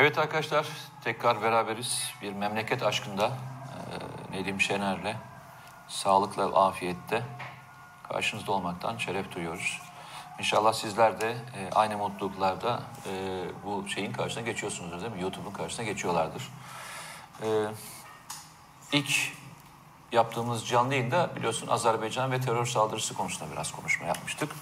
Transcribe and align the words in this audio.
Evet 0.00 0.18
arkadaşlar 0.18 0.66
tekrar 1.04 1.42
beraberiz. 1.42 2.12
Bir 2.22 2.32
memleket 2.32 2.82
aşkında 2.82 3.26
e, 3.26 4.36
Nedim 4.36 4.60
Şener'le 4.60 5.16
sağlıkla 5.88 6.66
afiyette 6.66 7.22
karşınızda 8.08 8.52
olmaktan 8.52 8.96
şeref 8.96 9.34
duyuyoruz. 9.34 9.80
İnşallah 10.38 10.72
sizler 10.72 11.20
de 11.20 11.30
e, 11.30 11.70
aynı 11.74 11.96
mutluluklarda 11.96 12.82
e, 13.06 13.44
bu 13.64 13.88
şeyin 13.88 14.12
karşısına 14.12 14.44
geçiyorsunuz 14.44 15.02
değil 15.02 15.12
mi? 15.12 15.22
YouTube'un 15.22 15.52
karşısına 15.52 15.86
geçiyorlardır. 15.86 16.48
E, 17.42 17.48
ilk 18.92 19.32
yaptığımız 20.12 20.68
canlı 20.68 20.94
yayında 20.94 21.36
biliyorsun 21.36 21.68
Azerbaycan 21.68 22.32
ve 22.32 22.40
terör 22.40 22.66
saldırısı 22.66 23.14
konusunda 23.14 23.52
biraz 23.52 23.72
konuşma 23.72 24.06
yapmıştık. 24.06 24.52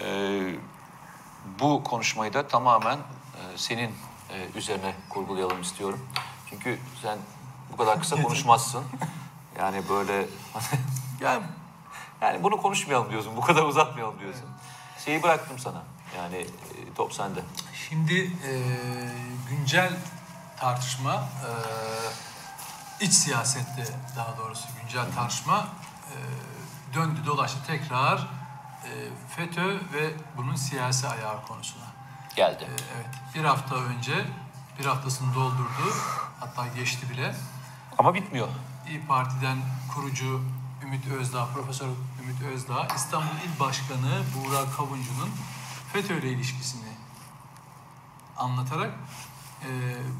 E, 0.00 0.40
bu 1.60 1.84
konuşmayı 1.84 2.32
da 2.32 2.48
tamamen 2.48 2.96
e, 2.96 3.56
senin 3.56 3.94
e, 4.30 4.58
üzerine 4.58 4.94
kurgulayalım 5.08 5.60
istiyorum. 5.60 6.08
Çünkü 6.50 6.78
sen 7.02 7.18
bu 7.72 7.76
kadar 7.76 8.00
kısa 8.00 8.22
konuşmazsın. 8.22 8.84
Yani 9.58 9.88
böyle 9.88 10.26
yani 11.20 11.42
yani 12.20 12.42
bunu 12.42 12.62
konuşmayalım 12.62 13.10
diyorsun. 13.10 13.36
Bu 13.36 13.40
kadar 13.40 13.62
uzatmayalım 13.62 14.20
diyorsun. 14.20 14.44
Şeyi 15.04 15.22
bıraktım 15.22 15.58
sana. 15.58 15.82
Yani 16.16 16.36
e, 16.36 16.94
top 16.96 17.12
sende. 17.12 17.40
Şimdi 17.88 18.20
e, 18.20 18.52
güncel 19.48 19.92
tartışma, 20.56 21.14
e, 21.14 21.50
iç 23.04 23.12
siyasette 23.12 23.84
daha 24.16 24.36
doğrusu 24.38 24.68
güncel 24.80 25.12
tartışma 25.14 25.68
e, 26.06 26.14
döndü 26.94 27.20
dolaştı 27.26 27.58
tekrar 27.66 28.18
e, 28.84 28.90
FETÖ 29.36 29.74
ve 29.74 30.12
bunun 30.36 30.54
siyasi 30.54 31.08
ayağı 31.08 31.46
konusuna. 31.46 31.84
Geldi. 32.38 32.64
E, 32.64 32.66
evet, 32.66 33.06
bir 33.34 33.44
hafta 33.44 33.74
önce 33.74 34.24
bir 34.78 34.84
haftasını 34.84 35.34
doldurdu, 35.34 35.94
hatta 36.40 36.66
geçti 36.66 37.10
bile. 37.10 37.34
Ama 37.98 38.14
bitmiyor. 38.14 38.48
İyi 38.88 39.06
Parti'den 39.06 39.58
kurucu 39.94 40.42
Ümit 40.82 41.06
Özdağ, 41.06 41.46
Profesör 41.54 41.88
Ümit 42.22 42.42
Özdağ, 42.54 42.88
İstanbul 42.96 43.26
İl 43.26 43.60
Başkanı 43.60 44.22
Buğra 44.34 44.70
Kavuncu'nun 44.76 45.30
FETÖ 45.92 46.18
ile 46.18 46.28
ilişkisini 46.28 46.88
anlatarak 48.36 48.90
e, 49.62 49.68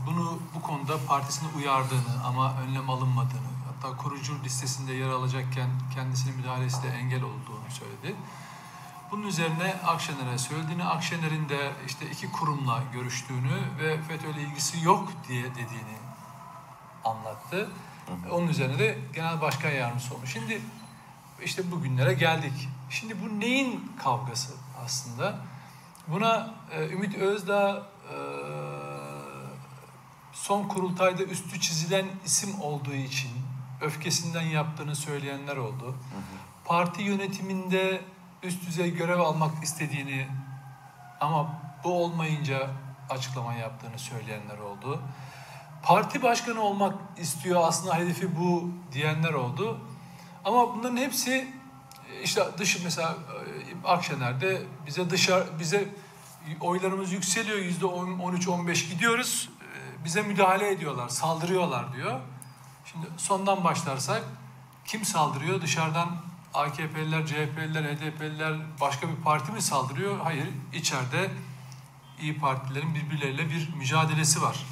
bunu 0.06 0.38
bu 0.54 0.62
konuda 0.62 1.06
partisini 1.06 1.48
uyardığını 1.56 2.24
ama 2.24 2.54
önlem 2.60 2.90
alınmadığını, 2.90 3.50
hatta 3.66 3.96
kurucu 3.96 4.44
listesinde 4.44 4.92
yer 4.92 5.08
alacakken 5.08 5.70
kendisinin 5.94 6.36
müdahalesi 6.36 6.82
de 6.82 6.88
engel 6.88 7.22
olduğunu 7.22 7.70
söyledi. 7.70 8.16
Bunun 9.10 9.22
üzerine 9.22 9.74
Akşener'e 9.86 10.38
söylediğini, 10.38 10.84
Akşener'in 10.84 11.48
de 11.48 11.72
işte 11.86 12.10
iki 12.10 12.32
kurumla 12.32 12.82
görüştüğünü 12.92 13.58
ve 13.78 14.02
FETÖ 14.02 14.30
ile 14.30 14.42
ilgisi 14.42 14.84
yok 14.84 15.12
diye 15.28 15.44
dediğini 15.44 15.98
anlattı. 17.04 17.70
Onun 18.30 18.48
üzerine 18.48 18.78
de 18.78 18.98
genel 19.14 19.40
başkan 19.40 19.70
yardımcısı 19.70 20.14
olmuş. 20.14 20.32
Şimdi 20.32 20.60
işte 21.44 21.70
bugünlere 21.70 22.14
geldik. 22.14 22.68
Şimdi 22.90 23.16
bu 23.22 23.40
neyin 23.40 23.92
kavgası 24.02 24.52
aslında? 24.84 25.38
Buna 26.08 26.54
e, 26.72 26.88
Ümit 26.88 27.14
Özdağ 27.14 27.86
e, 28.12 28.16
son 30.32 30.68
kurultayda 30.68 31.22
üstü 31.22 31.60
çizilen 31.60 32.06
isim 32.24 32.60
olduğu 32.60 32.94
için 32.94 33.30
öfkesinden 33.80 34.42
yaptığını 34.42 34.96
söyleyenler 34.96 35.56
oldu. 35.56 35.94
Parti 36.64 37.02
yönetiminde 37.02 38.00
üst 38.42 38.66
düzey 38.66 38.94
görev 38.94 39.18
almak 39.18 39.64
istediğini 39.64 40.28
ama 41.20 41.60
bu 41.84 42.04
olmayınca 42.04 42.70
açıklama 43.10 43.54
yaptığını 43.54 43.98
söyleyenler 43.98 44.58
oldu. 44.58 45.02
Parti 45.82 46.22
başkanı 46.22 46.60
olmak 46.60 46.94
istiyor 47.18 47.60
aslında 47.64 47.96
hedefi 47.96 48.36
bu 48.36 48.70
diyenler 48.92 49.32
oldu. 49.32 49.80
Ama 50.44 50.76
bunların 50.76 50.96
hepsi 50.96 51.48
işte 52.22 52.42
dış 52.58 52.84
mesela 52.84 53.16
e, 53.84 53.88
Akşener'de 53.88 54.62
bize 54.86 55.10
dışarı 55.10 55.58
bize 55.58 55.88
oylarımız 56.60 57.12
yükseliyor 57.12 57.58
yüzde 57.58 57.84
13-15 57.84 58.88
gidiyoruz 58.88 59.50
e, 59.62 60.04
bize 60.04 60.22
müdahale 60.22 60.70
ediyorlar 60.70 61.08
saldırıyorlar 61.08 61.92
diyor. 61.92 62.20
Şimdi 62.84 63.06
sondan 63.16 63.64
başlarsak 63.64 64.22
kim 64.84 65.04
saldırıyor 65.04 65.62
dışarıdan 65.62 66.27
AKP'liler, 66.54 67.26
CHP'liler, 67.26 67.82
HDP'liler 67.82 68.54
başka 68.80 69.08
bir 69.08 69.16
parti 69.16 69.52
mi 69.52 69.62
saldırıyor? 69.62 70.18
Hayır 70.20 70.48
içeride 70.72 71.30
iyi 72.20 72.38
partilerin 72.38 72.94
birbirleriyle 72.94 73.50
bir 73.50 73.74
mücadelesi 73.74 74.42
var. 74.42 74.66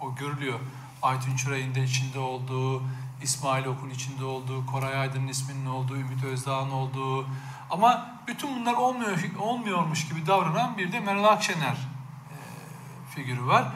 O 0.00 0.14
görülüyor. 0.14 0.60
Aytun 1.02 1.36
Çıray'ın 1.36 1.74
da 1.74 1.78
içinde 1.78 2.18
olduğu, 2.18 2.82
İsmail 3.22 3.64
Okun 3.64 3.90
içinde 3.90 4.24
olduğu, 4.24 4.66
Koray 4.66 5.00
Aydın'ın 5.00 5.28
isminin 5.28 5.66
olduğu, 5.66 5.96
Ümit 5.96 6.24
Özdağ'ın 6.24 6.70
olduğu. 6.70 7.26
Ama 7.70 8.18
bütün 8.26 8.60
bunlar 8.60 8.74
olmuyor, 8.74 9.18
olmuyormuş 9.38 10.08
gibi 10.08 10.26
davranan 10.26 10.78
bir 10.78 10.92
de 10.92 11.00
Meral 11.00 11.24
Akşener 11.24 11.76
e, 12.30 12.36
figürü 13.14 13.46
var. 13.46 13.72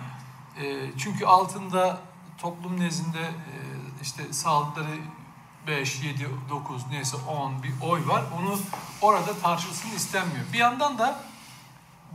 E, 0.62 0.91
çünkü 0.98 1.26
altında 1.26 2.00
toplum 2.38 2.80
nezdinde 2.80 3.22
e, 3.22 3.54
işte 4.03 4.32
sağlıkları 4.32 4.97
5, 5.66 6.03
7, 6.03 6.28
9 6.50 6.87
neyse 6.91 7.16
10 7.28 7.62
bir 7.62 7.72
oy 7.82 8.09
var. 8.09 8.25
Onu 8.38 8.59
orada 9.03 9.38
tartışılsın 9.38 9.91
istenmiyor. 9.97 10.44
Bir 10.53 10.59
yandan 10.59 10.98
da 10.98 11.21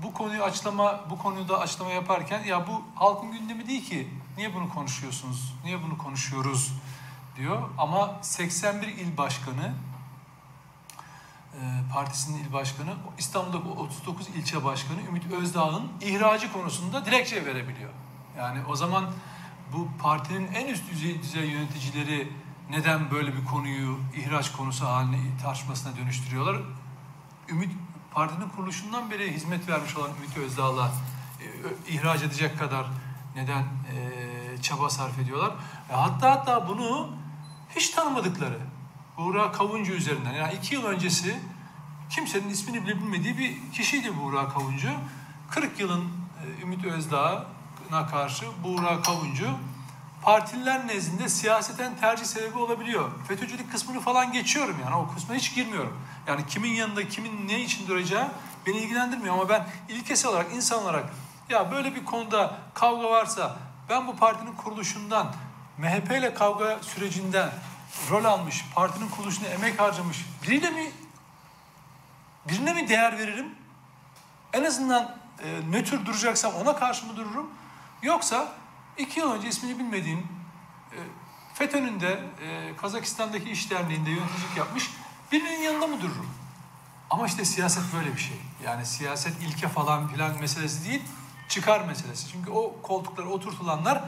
bu 0.04 0.14
konuyu 0.14 0.44
açıklama 0.44 1.00
bu 1.10 1.18
konuda 1.18 1.60
açıklama 1.60 1.92
yaparken 1.92 2.44
ya 2.44 2.68
bu 2.68 2.82
halkın 2.96 3.32
gündemi 3.32 3.68
değil 3.68 3.90
ki. 3.90 4.08
Niye 4.38 4.54
bunu 4.54 4.70
konuşuyorsunuz? 4.70 5.54
Niye 5.64 5.84
bunu 5.84 5.98
konuşuyoruz? 5.98 6.74
diyor. 7.36 7.70
Ama 7.78 8.20
81 8.22 8.88
il 8.88 9.18
başkanı 9.18 9.74
e, 11.54 11.60
partisinin 11.94 12.44
il 12.44 12.54
başkanı 12.54 12.94
İstanbul'daki 13.18 13.68
39 13.68 14.28
ilçe 14.28 14.64
başkanı 14.64 15.02
Ümit 15.08 15.32
Özdağ'ın 15.32 15.92
ihracı 16.02 16.54
konusunda 16.54 17.06
dilekçe 17.06 17.46
verebiliyor. 17.46 17.90
Yani 18.38 18.60
o 18.70 18.76
zaman 18.76 19.12
bu 19.74 19.88
partinin 20.02 20.48
en 20.54 20.68
üst 20.68 20.92
düzey, 20.92 21.22
düzey 21.22 21.50
yöneticileri 21.50 22.32
neden 22.70 23.12
böyle 23.12 23.36
bir 23.36 23.46
konuyu 23.46 24.00
ihraç 24.16 24.52
konusu 24.52 24.86
haline 24.86 25.18
tartışmasına 25.44 25.98
dönüştürüyorlar? 25.98 26.58
Ümit 27.50 27.72
partinin 28.14 28.50
kuruluşundan 28.50 29.12
beri 29.12 29.34
hizmet 29.34 29.70
vermiş 29.70 29.98
olan 29.98 30.12
Ümit 30.18 30.38
Özdağ'la 30.38 30.92
e, 31.42 31.46
ihraç 31.94 32.24
edecek 32.24 32.60
kadar 32.60 32.86
neden 33.36 33.62
e, 33.62 34.62
çaba 34.62 34.90
sarf 34.90 35.20
ediyorlar? 35.20 35.52
E, 35.90 35.94
hatta 35.94 36.32
hatta 36.32 36.68
bunu 36.68 37.10
hiç 37.76 37.90
tanımadıkları 37.90 38.60
Buğra 39.18 39.52
Kavuncu 39.52 39.94
üzerinden 39.94 40.34
yani 40.34 40.54
iki 40.54 40.76
yıl 40.76 40.84
öncesi 40.84 41.40
kimsenin 42.10 42.50
ismini 42.50 42.86
bile 42.86 42.96
bilmediği 42.96 43.38
bir 43.38 43.72
kişiydi 43.72 44.18
Buğra 44.18 44.50
Kavuncu. 44.50 44.90
40 45.50 45.80
yılın 45.80 46.04
e, 46.04 46.62
Ümit 46.62 46.86
Özdağ'a 46.86 47.46
karşı 48.12 48.46
Buğra 48.64 49.02
Kavuncu 49.02 49.48
partililer 50.26 50.88
nezdinde 50.88 51.30
siyaseten 51.30 51.96
tercih 51.96 52.26
sebebi 52.26 52.58
olabiliyor. 52.58 53.12
FETÖ'cülük 53.28 53.72
kısmını 53.72 54.00
falan 54.00 54.32
geçiyorum 54.32 54.76
yani 54.84 54.96
o 54.96 55.14
kısmına 55.14 55.38
hiç 55.38 55.56
girmiyorum. 55.56 56.02
Yani 56.28 56.48
kimin 56.48 56.72
yanında 56.72 57.08
kimin 57.08 57.48
ne 57.48 57.62
için 57.62 57.88
duracağı 57.88 58.28
beni 58.66 58.78
ilgilendirmiyor 58.78 59.34
ama 59.34 59.50
ben 59.50 59.68
ilkesel 59.90 60.32
olarak 60.32 60.54
insan 60.54 60.84
olarak 60.84 61.06
ya 61.50 61.72
böyle 61.72 61.96
bir 61.96 62.06
konuda 62.06 62.58
kavga 62.74 63.10
varsa 63.10 63.56
ben 63.90 64.08
bu 64.08 64.16
partinin 64.16 64.56
kuruluşundan 64.56 65.34
MHP 65.78 66.12
ile 66.12 66.34
kavga 66.34 66.80
sürecinden 66.82 67.50
rol 68.10 68.26
almış, 68.26 68.66
partinin 68.76 69.10
kuruluşuna 69.10 69.48
emek 69.48 69.80
harcamış 69.80 70.26
biriyle 70.44 70.70
mi 70.70 70.92
birine 72.50 72.74
mi 72.74 72.90
değer 72.90 73.18
veririm? 73.18 73.56
En 74.54 74.64
azından 74.64 75.16
e, 75.44 75.72
nötr 75.72 76.06
duracaksam 76.06 76.54
ona 76.56 76.76
karşı 76.76 77.06
mı 77.06 77.16
dururum? 77.16 77.50
Yoksa 78.02 78.48
iki 78.98 79.20
yıl 79.20 79.32
önce 79.32 79.48
ismini 79.48 79.80
bilmediğim 79.80 80.20
e, 80.92 80.98
FETÖ'nün 81.54 82.00
de 82.00 82.24
e, 82.42 82.76
Kazakistan'daki 82.78 83.52
iş 83.52 83.72
derneğinde 83.72 84.10
yöneticilik 84.10 84.58
yapmış 84.58 84.92
birinin 85.32 85.62
yanında 85.62 85.88
mı 85.88 86.02
dururum? 86.02 86.30
Ama 87.10 87.26
işte 87.26 87.46
siyaset 87.46 87.84
böyle 87.96 88.14
bir 88.14 88.22
şey. 88.22 88.38
Yani 88.66 88.86
siyaset 88.86 89.42
ilke 89.42 89.68
falan 89.68 90.08
filan 90.08 90.40
meselesi 90.40 90.90
değil, 90.90 91.02
çıkar 91.50 91.82
meselesi. 91.82 92.28
Çünkü 92.32 92.52
o 92.52 92.82
koltuklara 92.82 93.28
oturtulanlar 93.28 94.04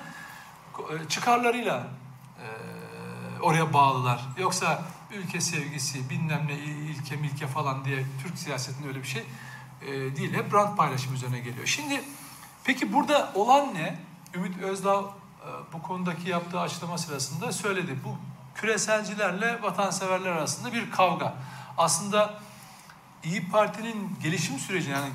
e, 0.78 1.10
çıkarlarıyla 1.10 1.88
e, 2.38 2.48
oraya 3.42 3.74
bağlılar. 3.74 4.26
Yoksa 4.38 4.84
ülke 5.12 5.42
sevgisi, 5.42 6.10
bilmem 6.10 6.48
ne 6.48 6.54
ilke 6.54 7.16
milke 7.16 7.48
falan 7.48 7.86
diye 7.86 8.06
Türk 8.24 8.38
siyasetinde 8.38 8.88
öyle 8.88 9.00
bir 9.00 9.08
şey 9.08 9.26
değil. 10.16 10.34
Hep 10.34 10.54
rant 10.54 10.78
paylaşım 10.78 11.14
üzerine 11.14 11.40
geliyor. 11.40 11.66
Şimdi 11.66 12.02
peki 12.64 12.94
burada 12.94 13.32
olan 13.36 13.74
ne? 13.74 14.07
Ümit 14.34 14.62
Özdağ 14.62 15.04
bu 15.74 15.82
konudaki 15.82 16.30
yaptığı 16.30 16.60
açıklama 16.60 16.98
sırasında 16.98 17.52
söyledi. 17.52 18.00
Bu 18.06 18.18
küreselcilerle 18.56 19.62
vatanseverler 19.62 20.32
arasında 20.32 20.74
bir 20.74 20.92
kavga. 20.92 21.34
Aslında 21.78 22.40
İyi 23.24 23.50
Parti'nin 23.50 24.20
gelişim 24.24 24.60
süreci 24.60 24.90
yani 24.90 25.10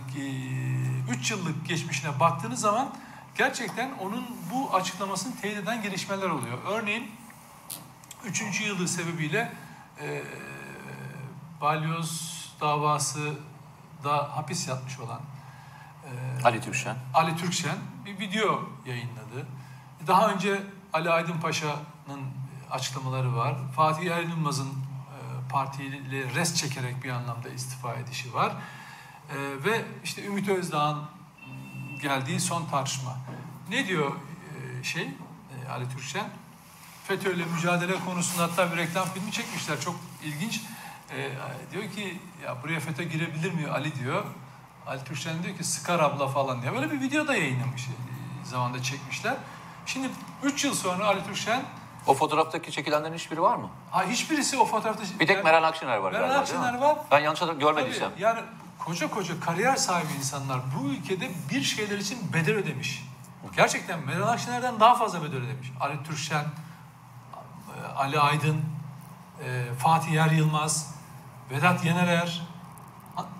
3 1.10 1.30
yıllık 1.30 1.68
geçmişine 1.68 2.20
baktığınız 2.20 2.60
zaman 2.60 2.94
gerçekten 3.34 3.90
onun 4.00 4.24
bu 4.52 4.74
açıklamasını 4.74 5.40
teyit 5.40 5.58
eden 5.58 5.82
gelişmeler 5.82 6.28
oluyor. 6.28 6.58
Örneğin 6.68 7.10
3. 8.24 8.60
yılı 8.60 8.88
sebebiyle 8.88 9.52
e, 10.00 10.22
balyoz 11.60 12.32
davası 12.60 13.34
da 14.04 14.36
hapis 14.36 14.68
yatmış 14.68 15.00
olan 15.00 15.20
e, 16.04 16.42
Ali 16.44 16.60
Türkşen. 16.60 16.96
Ali 17.14 17.36
Türkşen 17.36 17.76
bir 18.06 18.18
video 18.18 18.68
yayınladı. 18.86 19.46
Daha 20.06 20.32
önce 20.32 20.62
Ali 20.92 21.10
Aydın 21.10 21.40
Paşa'nın 21.40 22.20
açıklamaları 22.70 23.36
var. 23.36 23.56
Fatih 23.76 24.28
Yılmaz'ın 24.28 24.68
e, 24.68 25.48
partiyle 25.48 26.34
res 26.34 26.54
çekerek 26.54 27.04
bir 27.04 27.10
anlamda 27.10 27.48
istifa 27.48 27.94
edişi 27.94 28.34
var. 28.34 28.52
E, 29.30 29.36
ve 29.64 29.84
işte 30.04 30.24
Ümit 30.24 30.48
Özdağ'ın 30.48 31.04
geldiği 32.02 32.40
son 32.40 32.66
tartışma. 32.66 33.16
Ne 33.70 33.86
diyor 33.86 34.12
e, 34.80 34.84
şey 34.84 35.02
e, 35.02 35.68
Ali 35.70 35.88
Türkşen? 35.88 36.28
FETÖ'yle 37.04 37.44
mücadele 37.44 37.94
konusunda 38.06 38.42
hatta 38.42 38.72
bir 38.72 38.76
reklam 38.76 39.08
filmi 39.08 39.32
çekmişler. 39.32 39.80
Çok 39.80 39.96
ilginç. 40.24 40.60
E, 41.10 41.30
diyor 41.72 41.90
ki 41.90 42.20
ya 42.44 42.62
buraya 42.62 42.80
FETÖ 42.80 43.02
girebilir 43.02 43.52
mi 43.52 43.68
Ali 43.68 43.94
diyor. 43.94 44.24
Ali 44.86 45.04
Türkçen 45.04 45.42
diyor 45.42 45.56
ki 45.56 45.64
sıkar 45.64 46.00
abla 46.00 46.28
falan 46.28 46.62
diye. 46.62 46.72
Böyle 46.72 46.90
bir 46.90 47.00
video 47.00 47.26
da 47.26 47.36
yayınlamış. 47.36 47.82
e, 47.88 47.90
Zamanda 48.44 48.82
çekmişler. 48.82 49.34
Şimdi 49.86 50.08
3 50.42 50.64
yıl 50.64 50.74
sonra 50.74 51.06
Ali 51.06 51.24
Türkçen 51.26 51.62
O 52.06 52.14
fotoğraftaki 52.14 52.72
çekilenlerin 52.72 53.14
hiçbiri 53.14 53.42
var 53.42 53.56
mı? 53.56 53.70
ha 53.90 54.04
hiçbirisi 54.04 54.58
o 54.58 54.64
fotoğrafta... 54.64 55.04
Bir 55.20 55.26
tek 55.26 55.44
Meral 55.44 55.64
Akşener 55.64 55.96
var 55.96 56.12
Meral 56.12 56.24
galiba? 56.28 56.40
Akşener 56.40 56.78
var. 56.78 56.98
Ben 57.10 57.18
yanlış 57.20 57.40
hatırlam- 57.40 57.54
Tabii, 57.54 57.64
görmediysem. 57.64 58.10
yani 58.18 58.40
koca 58.78 59.10
koca 59.10 59.40
kariyer 59.40 59.76
sahibi 59.76 60.12
insanlar 60.18 60.60
bu 60.78 60.88
ülkede 60.88 61.30
bir 61.50 61.62
şeyler 61.62 61.98
için 61.98 62.32
bedel 62.32 62.54
ödemiş. 62.54 63.02
Gerçekten 63.56 64.00
Meral 64.06 64.28
Akşener'den 64.28 64.80
daha 64.80 64.94
fazla 64.94 65.22
bedel 65.22 65.38
ödemiş. 65.42 65.72
Ali 65.80 66.02
Türkçen, 66.02 66.44
e, 66.44 67.86
Ali 67.96 68.20
Aydın, 68.20 68.60
e, 69.44 69.64
Fatih 69.78 70.12
Yer 70.12 70.30
Yılmaz, 70.30 70.94
Vedat 71.50 71.84
Yenerer. 71.84 72.42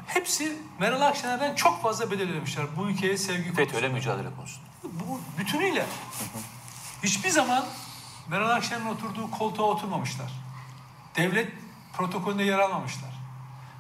Hepsi 0.07 0.57
Meral 0.81 1.01
Akşener'den 1.01 1.55
çok 1.55 1.83
fazla 1.83 2.11
bedel 2.11 2.31
ödemişler 2.31 2.67
bu 2.77 2.89
ülkeye 2.89 3.19
sevgi 3.19 3.43
konusunda. 3.43 3.65
FETÖ'yle 3.65 3.89
mücadele 3.89 4.29
konusunda. 4.37 4.67
Bu 4.85 5.21
bütünüyle. 5.39 5.87
Hiçbir 7.03 7.29
zaman 7.31 7.65
Meral 8.29 8.51
Akşener'in 8.51 8.87
oturduğu 8.87 9.31
koltuğa 9.31 9.67
oturmamışlar. 9.67 10.33
Devlet 11.17 11.53
protokolünde 11.93 12.43
yer 12.43 12.59
almamışlar. 12.59 13.11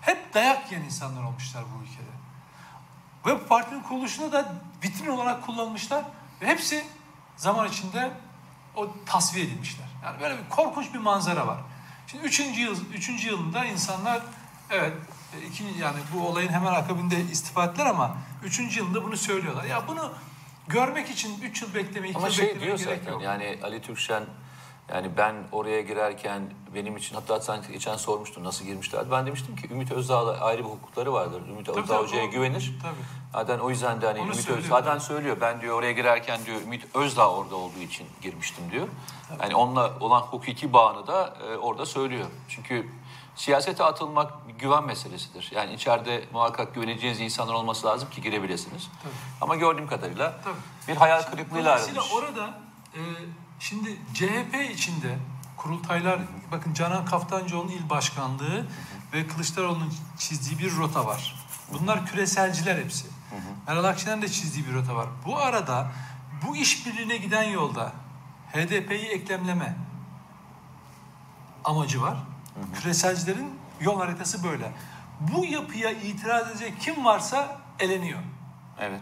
Hep 0.00 0.34
dayak 0.34 0.72
yiyen 0.72 0.84
insanlar 0.84 1.22
olmuşlar 1.22 1.64
bu 1.64 1.84
ülkede. 1.84 2.12
Ve 3.26 3.46
partinin 3.46 3.82
kuruluşunda 3.82 4.32
da 4.32 4.54
vitrin 4.84 5.10
olarak 5.10 5.46
kullanılmışlar. 5.46 6.04
Ve 6.40 6.46
hepsi 6.46 6.84
zaman 7.36 7.68
içinde 7.68 8.10
o 8.76 8.88
tasfiye 9.06 9.44
edilmişler. 9.46 9.86
Yani 10.04 10.20
böyle 10.20 10.38
bir 10.38 10.48
korkunç 10.48 10.94
bir 10.94 10.98
manzara 10.98 11.46
var. 11.46 11.58
Şimdi 12.06 12.24
üçüncü 12.24 12.60
yıl, 12.60 12.92
üçüncü 12.92 13.28
yılında 13.28 13.64
insanlar 13.64 14.22
evet 14.70 14.92
iki, 15.38 15.64
yani 15.81 15.96
bu 16.14 16.26
olayın 16.29 16.49
hemen 16.49 16.73
akabinde 16.73 17.20
istifa 17.20 17.64
ettiler 17.64 17.87
ama 17.87 18.17
üçüncü 18.44 18.79
yılında 18.81 19.05
bunu 19.05 19.17
söylüyorlar. 19.17 19.64
Ya 19.64 19.88
bunu 19.88 20.12
görmek 20.69 21.11
için 21.11 21.40
üç 21.43 21.62
yıl 21.62 21.75
bekleme, 21.75 22.08
iki 22.08 22.19
Ama 22.19 22.26
yıl 22.26 22.34
şey 22.34 22.46
bekleme 22.46 22.67
gerek 22.67 22.81
zaten 22.81 23.12
yok. 23.12 23.23
yani 23.23 23.58
Ali 23.62 23.82
Türkşen 23.82 24.25
yani 24.94 25.11
ben 25.17 25.34
oraya 25.52 25.81
girerken 25.81 26.43
benim 26.75 26.96
için 26.96 27.14
hatta 27.14 27.40
sen 27.40 27.61
geçen 27.73 27.96
sormuştun 27.96 28.44
nasıl 28.44 28.64
girmişler. 28.64 29.11
Ben 29.11 29.26
demiştim 29.26 29.56
ki 29.56 29.69
Ümit 29.73 29.93
Özdağ'la 29.93 30.40
ayrı 30.40 30.58
bir 30.64 30.69
hukukları 30.69 31.12
vardır. 31.12 31.43
Ümit 31.49 31.67
Tabii, 31.67 31.81
Özdağ 31.81 31.94
tabii, 31.96 32.06
hocaya 32.06 32.26
o- 32.26 32.31
güvenir. 32.31 32.73
Tabii. 32.82 32.94
Zaten 33.32 33.58
o 33.58 33.70
yüzden 33.70 34.00
de 34.00 34.06
hani 34.06 34.19
Onu 34.20 34.26
Ümit 34.26 34.40
söylüyor. 34.40 34.58
Özdağ 34.64 34.75
zaten 34.82 34.99
söylüyor. 34.99 35.37
Ben 35.40 35.61
diyor 35.61 35.79
oraya 35.79 35.93
girerken 35.93 36.40
diyor 36.46 36.61
Ümit 36.62 36.96
Özdağ 36.96 37.31
orada 37.31 37.56
olduğu 37.56 37.79
için 37.79 38.06
girmiştim 38.23 38.64
diyor. 38.70 38.88
Yani 39.43 39.55
onunla 39.55 39.93
olan 40.00 40.20
hukuki 40.20 40.73
bağını 40.73 41.06
da 41.06 41.34
e, 41.49 41.56
orada 41.56 41.87
söylüyor. 41.87 42.26
Çünkü 42.49 42.88
siyasete 43.37 43.84
atılmak 43.84 44.32
güven 44.58 44.84
meselesidir. 44.84 45.50
Yani 45.55 45.75
içeride 45.75 46.25
muhakkak 46.32 46.75
güveneceğiniz 46.75 47.20
insanlar 47.20 47.55
olması 47.55 47.87
lazım 47.87 48.11
ki 48.11 48.23
girebilirsiniz. 48.23 48.88
Tabii. 49.02 49.12
Ama 49.40 49.56
gördüğüm 49.56 49.87
kadarıyla 49.87 50.40
Tabii. 50.44 50.55
bir 50.88 50.96
hayal 50.96 51.23
kırıklığıyla 51.23 51.70
Dolayısıyla 51.73 52.02
ayrılmış. 52.02 52.25
orada 52.25 52.55
e, 52.94 53.00
şimdi 53.61 53.96
CHP 54.14 54.70
içinde 54.75 55.19
kurultaylar 55.56 56.20
bakın 56.52 56.75
Canan 56.75 57.05
Kaftancıoğlu'nun 57.05 57.73
il 57.73 57.90
başkanlığı 57.90 58.67
ve 59.12 59.26
Kılıçdaroğlu'nun 59.26 59.93
çizdiği 60.19 60.58
bir 60.58 60.76
rota 60.76 61.06
var. 61.06 61.46
Bunlar 61.73 62.06
küreselciler 62.06 62.76
hepsi. 62.79 63.06
Meral 63.67 63.84
Akşener'in 63.84 64.23
de 64.23 64.29
çizdiği 64.29 64.67
bir 64.67 64.75
rota 64.75 64.94
var. 64.96 65.08
Bu 65.26 65.38
arada 65.38 65.93
bu 66.46 66.56
işbirliğine 66.56 67.17
giden 67.17 67.43
yolda 67.43 67.93
HDP'yi 68.52 69.06
eklemleme 69.08 69.76
amacı 71.64 72.02
var. 72.02 72.17
Küreselcilerin 72.75 73.58
yol 73.81 73.99
haritası 74.00 74.44
böyle. 74.44 74.72
Bu 75.20 75.44
yapıya 75.44 75.90
itiraz 75.90 76.50
edecek 76.50 76.81
kim 76.81 77.04
varsa 77.04 77.60
eleniyor. 77.78 78.19
Evet. 78.81 79.00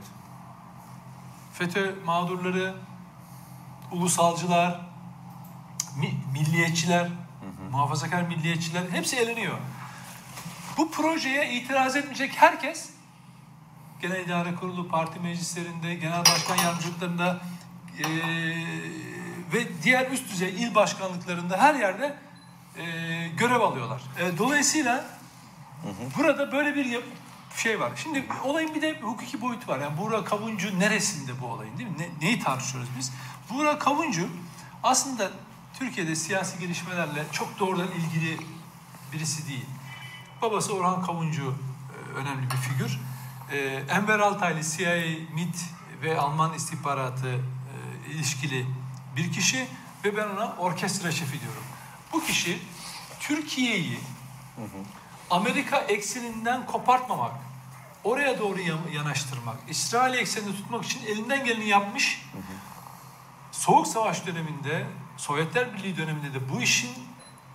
FETÖ 1.55 1.95
mağdurları, 2.05 2.75
ulusalcılar, 3.93 4.81
mi- 5.97 6.21
milliyetçiler, 6.33 7.09
muhafazakar 7.71 8.23
milliyetçiler 8.23 8.83
hepsi 8.91 9.17
eleniyor. 9.17 9.59
Bu 10.77 10.91
projeye 10.91 11.53
itiraz 11.53 11.97
etmeyecek 11.97 12.33
herkes 12.37 12.91
Genel 14.03 14.21
İdare 14.25 14.55
Kurulu, 14.55 14.89
parti 14.89 15.21
meclislerinde, 15.21 15.95
genel 15.95 16.21
başkan 16.21 16.57
yardımcılıklarında 16.57 17.41
eee, 17.99 18.07
ve 19.53 19.83
diğer 19.83 20.11
üst 20.11 20.31
düzey 20.33 20.49
il 20.51 20.75
başkanlıklarında 20.75 21.59
her 21.59 21.75
yerde 21.75 22.17
eee, 22.79 23.29
görev 23.29 23.61
alıyorlar. 23.61 24.03
E, 24.19 24.39
dolayısıyla 24.39 25.21
Burada 26.19 26.53
böyle 26.53 26.75
bir 26.75 27.01
şey 27.57 27.81
var. 27.81 27.93
Şimdi 27.97 28.25
olayın 28.45 28.75
bir 28.75 28.83
de 28.83 29.01
hukuki 29.01 29.41
boyutu 29.41 29.73
var. 29.73 29.79
Yani 29.79 29.99
Buğra 29.99 30.25
Kavuncu 30.25 30.79
neresinde 30.81 31.41
bu 31.41 31.47
olayın 31.47 31.79
değil 31.79 31.89
mi? 31.89 31.97
Ne- 31.99 32.27
neyi 32.27 32.41
tartışıyoruz 32.41 32.91
biz? 32.99 33.13
Buğra 33.51 33.79
Kavuncu 33.79 34.29
aslında 34.83 35.31
Türkiye'de 35.79 36.17
siyasi 36.17 36.59
gelişmelerle 36.59 37.25
çok 37.33 37.59
doğrudan 37.59 37.89
ilgili 37.89 38.39
birisi 39.13 39.49
değil. 39.49 39.67
Babası 40.43 40.75
Orhan 40.75 41.03
Kavuncu 41.03 41.55
e, 42.15 42.19
önemli 42.19 42.43
bir 42.51 42.57
figür. 42.57 43.01
E, 43.53 43.59
Enver 43.89 44.19
Altaylı 44.19 44.61
CIA, 44.63 44.95
MIT 45.35 45.57
ve 46.03 46.19
Alman 46.19 46.55
istihbaratı 46.55 47.29
e, 47.31 48.11
ilişkili 48.11 48.67
bir 49.17 49.33
kişi 49.33 49.67
ve 50.05 50.17
ben 50.17 50.29
ona 50.29 50.55
orkestra 50.59 51.11
şefi 51.13 51.41
diyorum. 51.41 51.63
Bu 52.13 52.25
kişi 52.25 52.59
Türkiye'yi 53.21 53.99
Amerika 55.31 55.79
ekseninden 55.79 56.67
kopartmamak, 56.67 57.33
oraya 58.05 58.39
doğru 58.39 58.61
yan- 58.61 58.89
yanaştırmak, 58.93 59.57
İsrail 59.69 60.15
ekseninde 60.15 60.57
tutmak 60.57 60.85
için 60.85 61.07
elinden 61.07 61.45
geleni 61.45 61.69
yapmış. 61.69 62.23
Soğuk 63.53 63.87
Savaş 63.87 64.27
döneminde, 64.27 64.87
Sovyetler 65.17 65.75
Birliği 65.75 65.97
döneminde 65.97 66.35
de 66.35 66.49
bu 66.55 66.61
işin 66.63 66.91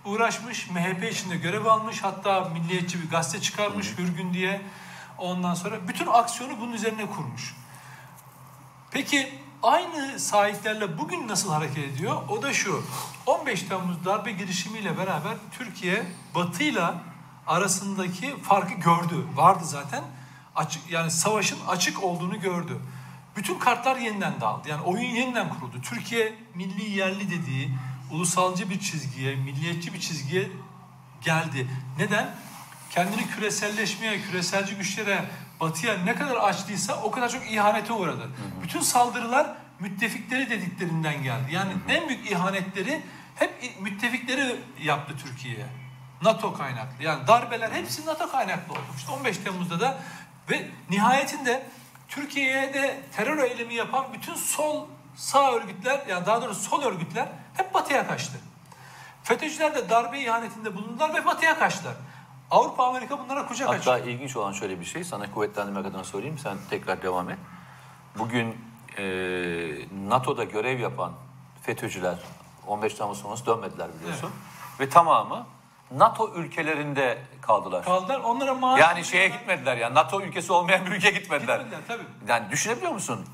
uğraşmış, 0.04 0.70
MHP 0.70 1.12
içinde 1.12 1.36
görev 1.36 1.64
almış, 1.64 2.02
hatta 2.02 2.40
milliyetçi 2.40 3.02
bir 3.02 3.10
gazete 3.10 3.40
çıkarmış 3.40 3.98
Hürgün 3.98 4.34
diye. 4.34 4.60
Ondan 5.18 5.54
sonra 5.54 5.88
bütün 5.88 6.06
aksiyonu 6.06 6.60
bunun 6.60 6.72
üzerine 6.72 7.06
kurmuş. 7.06 7.54
Peki 8.90 9.38
aynı 9.62 10.20
sahiplerle 10.20 10.98
bugün 10.98 11.28
nasıl 11.28 11.52
hareket 11.52 11.84
ediyor? 11.84 12.22
O 12.28 12.42
da 12.42 12.52
şu. 12.52 12.82
15 13.26 13.62
Temmuz 13.62 14.04
darbe 14.04 14.32
girişimiyle 14.32 14.98
beraber 14.98 15.34
Türkiye 15.58 16.02
Batı'yla 16.34 16.94
arasındaki 17.46 18.42
farkı 18.42 18.74
gördü. 18.74 19.26
Vardı 19.34 19.64
zaten. 19.64 20.04
Açık, 20.56 20.90
yani 20.90 21.10
savaşın 21.10 21.58
açık 21.68 22.02
olduğunu 22.02 22.40
gördü. 22.40 22.78
Bütün 23.36 23.58
kartlar 23.58 23.96
yeniden 23.96 24.40
dağıldı. 24.40 24.68
Yani 24.68 24.82
oyun 24.82 25.10
yeniden 25.10 25.48
kuruldu. 25.48 25.76
Türkiye 25.82 26.34
milli 26.54 26.90
yerli 26.90 27.30
dediği 27.30 27.70
ulusalcı 28.10 28.70
bir 28.70 28.80
çizgiye, 28.80 29.36
milliyetçi 29.36 29.94
bir 29.94 30.00
çizgiye 30.00 30.50
geldi. 31.24 31.70
Neden? 31.98 32.34
Kendini 32.90 33.26
küreselleşmeye, 33.26 34.20
küreselci 34.22 34.74
güçlere, 34.74 35.24
batıya 35.60 35.98
ne 36.04 36.14
kadar 36.14 36.36
açtıysa 36.36 37.02
o 37.02 37.10
kadar 37.10 37.28
çok 37.28 37.50
ihanete 37.50 37.92
uğradı. 37.92 38.30
Bütün 38.62 38.80
saldırılar 38.80 39.46
müttefikleri 39.80 40.50
dediklerinden 40.50 41.22
geldi. 41.22 41.52
Yani 41.52 41.72
en 41.88 42.08
büyük 42.08 42.30
ihanetleri 42.30 43.02
hep 43.34 43.80
müttefikleri 43.80 44.56
yaptı 44.82 45.14
Türkiye'ye. 45.24 45.66
NATO 46.22 46.54
kaynaklı. 46.54 47.04
Yani 47.04 47.26
darbeler 47.26 47.70
hepsi 47.70 48.06
NATO 48.06 48.30
kaynaklı 48.30 48.72
oldu. 48.72 48.82
İşte 48.96 49.12
15 49.12 49.38
Temmuz'da 49.38 49.80
da 49.80 49.98
ve 50.50 50.68
nihayetinde 50.90 51.66
Türkiye'ye 52.08 52.74
de 52.74 53.00
terör 53.16 53.38
eylemi 53.38 53.74
yapan 53.74 54.06
bütün 54.12 54.34
sol 54.34 54.86
sağ 55.16 55.52
örgütler 55.52 56.06
yani 56.08 56.26
daha 56.26 56.42
doğrusu 56.42 56.60
sol 56.60 56.82
örgütler 56.82 57.28
hep 57.54 57.74
batıya 57.74 58.06
kaçtı. 58.06 58.38
FETÖ'cüler 59.22 59.74
de 59.74 59.90
darbe 59.90 60.20
ihanetinde 60.20 60.74
bulundular 60.74 61.14
ve 61.14 61.24
batıya 61.24 61.58
kaçtılar. 61.58 61.94
Avrupa 62.50 62.86
Amerika 62.86 63.18
bunlara 63.18 63.46
kucak 63.46 63.68
Hatta 63.68 63.92
açıyor. 63.92 64.14
ilginç 64.14 64.36
olan 64.36 64.52
şöyle 64.52 64.80
bir 64.80 64.84
şey 64.84 65.04
sana 65.04 65.30
kuvvetlendirmek 65.30 65.86
adına 65.86 66.04
söyleyeyim 66.04 66.38
sen 66.38 66.56
tekrar 66.70 67.02
devam 67.02 67.30
et. 67.30 67.38
Bugün 68.18 68.56
e, 68.98 69.04
NATO'da 70.08 70.44
görev 70.44 70.80
yapan 70.80 71.12
FETÖ'cüler 71.62 72.18
15 72.66 72.94
Temmuz 72.94 73.18
sonrası 73.18 73.46
dönmediler 73.46 73.88
biliyorsun. 74.00 74.30
Ve 74.80 74.88
tamamı 74.88 75.46
NATO 75.90 76.34
ülkelerinde 76.34 77.18
kaldılar. 77.42 77.84
Kaldılar 77.84 78.20
onlara 78.20 78.54
maaş... 78.54 78.80
Yani 78.80 79.04
şeye 79.04 79.28
gitmediler 79.28 79.76
ya 79.76 79.94
NATO 79.94 80.20
ülkesi 80.20 80.52
olmayan 80.52 80.86
bir 80.86 80.90
ülkeye 80.90 81.10
gitmediler. 81.10 81.58
Gitmediler, 81.58 81.80
tabii. 81.88 82.02
Yani 82.28 82.50
düşünebiliyor 82.50 82.92
musun? 82.92 83.26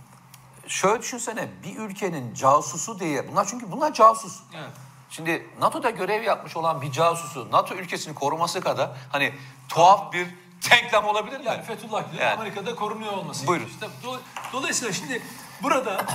Şöyle 0.67 1.03
düşünsene 1.03 1.49
bir 1.63 1.77
ülkenin 1.79 2.35
casusu 2.35 3.01
diye 3.01 3.29
bunlar 3.29 3.45
çünkü 3.45 3.73
bunlar 3.73 3.95
casus. 3.95 4.41
Evet. 4.55 4.71
Şimdi 5.13 5.47
NATO'da 5.61 5.91
görev 5.91 6.23
yapmış 6.23 6.57
olan 6.57 6.83
bir 6.83 6.93
casusu 6.93 7.49
NATO 7.51 7.75
ülkesini 7.75 8.15
koruması 8.15 8.61
kadar 8.61 8.91
hani 9.11 9.33
tuhaf 9.69 10.13
bir 10.13 10.27
tenklem 10.61 11.05
olabilir 11.05 11.39
mi? 11.39 11.47
Yani 11.47 11.63
Fethullah 11.63 12.13
Gülen 12.13 12.23
Yani. 12.23 12.35
Amerika'da 12.35 12.75
korunuyor 12.75 13.13
olması. 13.13 13.47
Buyurun. 13.47 13.67
İşte 13.67 13.87
do- 14.05 14.19
dolayısıyla 14.53 14.93
şimdi 14.93 15.23
burada 15.63 16.07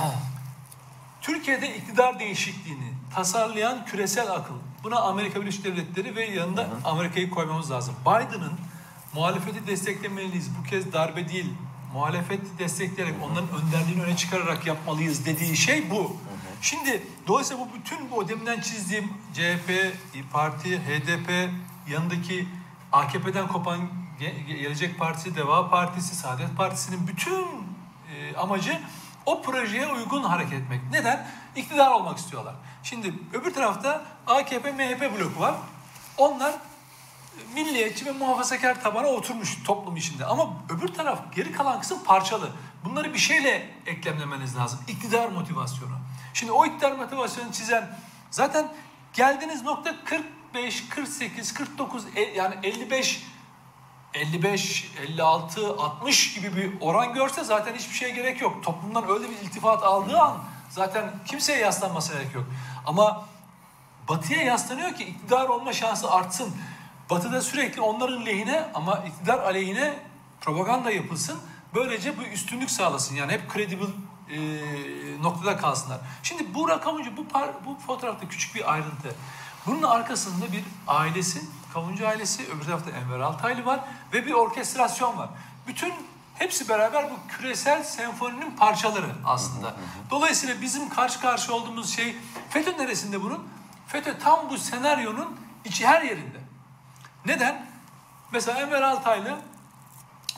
Türkiye'de 1.20 1.76
iktidar 1.76 2.18
değişikliğini 2.18 2.92
tasarlayan 3.14 3.84
küresel 3.84 4.30
akıl. 4.30 4.54
Buna 4.84 5.00
Amerika 5.00 5.40
Birleşik 5.40 5.64
Devletleri 5.64 6.16
ve 6.16 6.24
yanında 6.24 6.66
Amerika'yı 6.84 7.30
koymamız 7.30 7.70
lazım. 7.70 7.94
Biden'ın 8.00 8.52
muhalefeti 9.14 9.66
desteklemeliyiz. 9.66 10.50
Bu 10.58 10.64
kez 10.70 10.92
darbe 10.92 11.28
değil, 11.28 11.52
muhalefeti 11.92 12.58
destekleyerek 12.58 13.14
onların 13.22 13.48
önderliğini 13.62 14.02
öne 14.02 14.16
çıkararak 14.16 14.66
yapmalıyız 14.66 15.26
dediği 15.26 15.56
şey 15.56 15.90
bu. 15.90 16.16
Şimdi 16.62 17.02
dolayısıyla 17.26 17.64
bu 17.64 17.74
bütün 17.74 18.10
bu 18.10 18.28
deminden 18.28 18.60
çizdiğim 18.60 19.12
CHP, 19.34 19.70
Parti, 20.32 20.78
HDP, 20.78 21.50
yanındaki 21.88 22.48
AKP'den 22.92 23.48
kopan 23.48 23.78
Ge- 24.20 24.42
Gelecek 24.46 24.98
Partisi, 24.98 25.36
Deva 25.36 25.70
Partisi, 25.70 26.16
Saadet 26.16 26.56
Partisi'nin 26.56 27.08
bütün 27.08 27.46
e, 28.14 28.36
amacı 28.36 28.80
o 29.26 29.42
projeye 29.42 29.86
uygun 29.92 30.22
hareket 30.22 30.52
etmek. 30.52 30.80
Neden? 30.90 31.26
İktidar 31.56 31.90
olmak 31.90 32.18
istiyorlar. 32.18 32.54
Şimdi 32.82 33.14
öbür 33.32 33.54
tarafta 33.54 34.04
AKP, 34.26 34.72
MHP 34.72 35.18
bloku 35.18 35.40
var. 35.40 35.54
Onlar 36.16 36.54
milliyetçi 37.54 38.06
ve 38.06 38.12
muhafazakar 38.12 38.82
tabana 38.82 39.06
oturmuş 39.06 39.62
toplum 39.64 39.96
içinde. 39.96 40.26
Ama 40.26 40.50
öbür 40.68 40.88
taraf 40.88 41.34
geri 41.34 41.52
kalan 41.52 41.80
kısım 41.80 42.04
parçalı. 42.04 42.50
Bunları 42.84 43.14
bir 43.14 43.18
şeyle 43.18 43.70
eklemlemeniz 43.86 44.56
lazım. 44.56 44.80
İktidar 44.88 45.28
motivasyonu. 45.28 45.97
Şimdi 46.38 46.52
o 46.52 46.66
iktidar 46.66 46.92
motivasyonu 46.92 47.52
çizen 47.52 47.88
zaten 48.30 48.68
geldiğiniz 49.12 49.62
nokta 49.62 49.94
45, 50.04 50.88
48, 50.88 51.54
49 51.54 52.04
e- 52.16 52.20
yani 52.20 52.54
55 52.62 53.22
55, 54.14 54.92
56, 54.98 55.68
60 55.68 56.34
gibi 56.34 56.56
bir 56.56 56.80
oran 56.80 57.14
görse 57.14 57.44
zaten 57.44 57.74
hiçbir 57.74 57.94
şeye 57.94 58.10
gerek 58.10 58.40
yok. 58.40 58.64
Toplumdan 58.64 59.08
öyle 59.08 59.30
bir 59.30 59.36
iltifat 59.36 59.82
aldığı 59.82 60.20
an 60.20 60.38
zaten 60.70 61.10
kimseye 61.26 61.58
yaslanması 61.58 62.12
gerek 62.12 62.34
yok. 62.34 62.44
Ama 62.86 63.24
Batı'ya 64.08 64.42
yaslanıyor 64.42 64.94
ki 64.94 65.04
iktidar 65.04 65.48
olma 65.48 65.72
şansı 65.72 66.10
artsın. 66.10 66.56
Batı'da 67.10 67.42
sürekli 67.42 67.80
onların 67.80 68.26
lehine 68.26 68.68
ama 68.74 68.98
iktidar 68.98 69.38
aleyhine 69.38 69.94
propaganda 70.40 70.90
yapılsın. 70.90 71.38
Böylece 71.74 72.18
bu 72.18 72.22
üstünlük 72.22 72.70
sağlasın. 72.70 73.16
Yani 73.16 73.32
hep 73.32 73.54
credible 73.54 73.86
e, 74.30 74.38
noktada 75.22 75.56
kalsınlar. 75.56 75.98
Şimdi 76.22 76.54
bu 76.54 76.68
rakamcı 76.68 77.16
bu, 77.16 77.28
par, 77.28 77.50
bu 77.66 77.78
fotoğrafta 77.86 78.28
küçük 78.28 78.54
bir 78.54 78.72
ayrıntı. 78.72 79.14
Bunun 79.66 79.82
arkasında 79.82 80.52
bir 80.52 80.64
ailesi, 80.86 81.42
Kavuncu 81.72 82.08
ailesi, 82.08 82.42
öbür 82.52 82.64
tarafta 82.64 82.90
Enver 82.90 83.20
Altaylı 83.20 83.66
var 83.66 83.80
ve 84.12 84.26
bir 84.26 84.32
orkestrasyon 84.32 85.18
var. 85.18 85.28
Bütün 85.66 85.94
hepsi 86.34 86.68
beraber 86.68 87.10
bu 87.10 87.14
küresel 87.28 87.82
senfoninin 87.82 88.50
parçaları 88.50 89.14
aslında. 89.24 89.74
Dolayısıyla 90.10 90.60
bizim 90.60 90.88
karşı 90.88 91.20
karşı 91.20 91.54
olduğumuz 91.54 91.96
şey 91.96 92.16
FETÖ 92.50 92.78
neresinde 92.78 93.22
bunun? 93.22 93.48
FETÖ 93.86 94.18
tam 94.18 94.50
bu 94.50 94.58
senaryonun 94.58 95.40
içi 95.64 95.86
her 95.86 96.02
yerinde. 96.02 96.38
Neden? 97.26 97.66
Mesela 98.32 98.60
Enver 98.60 98.82
Altaylı 98.82 99.38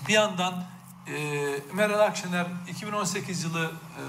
bir 0.08 0.12
yandan 0.12 0.64
e, 1.06 1.14
Meral 1.72 2.00
Akşener 2.00 2.46
2018 2.68 3.44
yılı 3.44 3.64
e, 3.64 4.02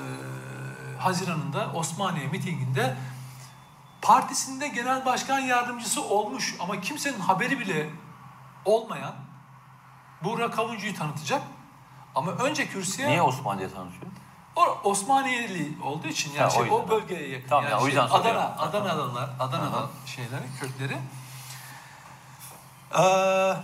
Haziran'ında 0.99 1.71
Osmaniye 1.73 2.27
mitinginde 2.27 2.97
partisinde 4.01 4.67
genel 4.67 5.05
başkan 5.05 5.39
yardımcısı 5.39 6.03
olmuş 6.03 6.55
ama 6.59 6.81
kimsenin 6.81 7.19
haberi 7.19 7.59
bile 7.59 7.89
olmayan 8.65 9.13
Buğra 10.23 10.51
Kavuncu'yu 10.51 10.95
tanıtacak. 10.95 11.41
Ama 12.15 12.31
önce 12.31 12.67
kürsüye 12.67 13.07
Niye 13.07 13.21
Osmanlı'ya 13.21 13.69
tanışıyor? 13.69 14.11
o 14.55 14.89
Osmaniyeli 14.89 15.77
olduğu 15.83 16.07
için 16.07 16.31
yani 16.31 16.41
Ha, 16.41 16.47
o 16.47 16.51
şey, 16.51 16.61
o, 16.71 16.79
yüzden. 16.79 16.89
bölgeye 16.89 17.29
yakın. 17.29 17.49
Tamam, 17.49 17.63
yani 17.63 17.71
ya, 17.71 17.77
o 17.77 17.79
şey, 17.79 17.87
yüzden 17.87 18.07
soruyorum. 18.07 18.41
Adana, 18.41 18.55
Adanalılar, 18.57 19.29
Adana'da 19.39 19.89
şeyleri, 20.05 20.43
Kürtleri. 20.59 20.97
Ee, 22.99 23.55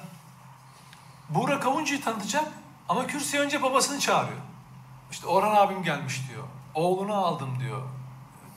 Buğra 1.30 1.60
Kavuncu'yu 1.60 2.02
tanıtacak 2.02 2.52
ama 2.89 3.08
kürsüye 3.08 3.44
önce 3.44 3.63
babasını 3.63 4.00
çağırıyor. 4.00 4.41
İşte 5.12 5.27
Orhan 5.27 5.56
abim 5.56 5.84
gelmiş 5.84 6.22
diyor. 6.29 6.44
Oğlunu 6.74 7.13
aldım 7.13 7.60
diyor. 7.60 7.82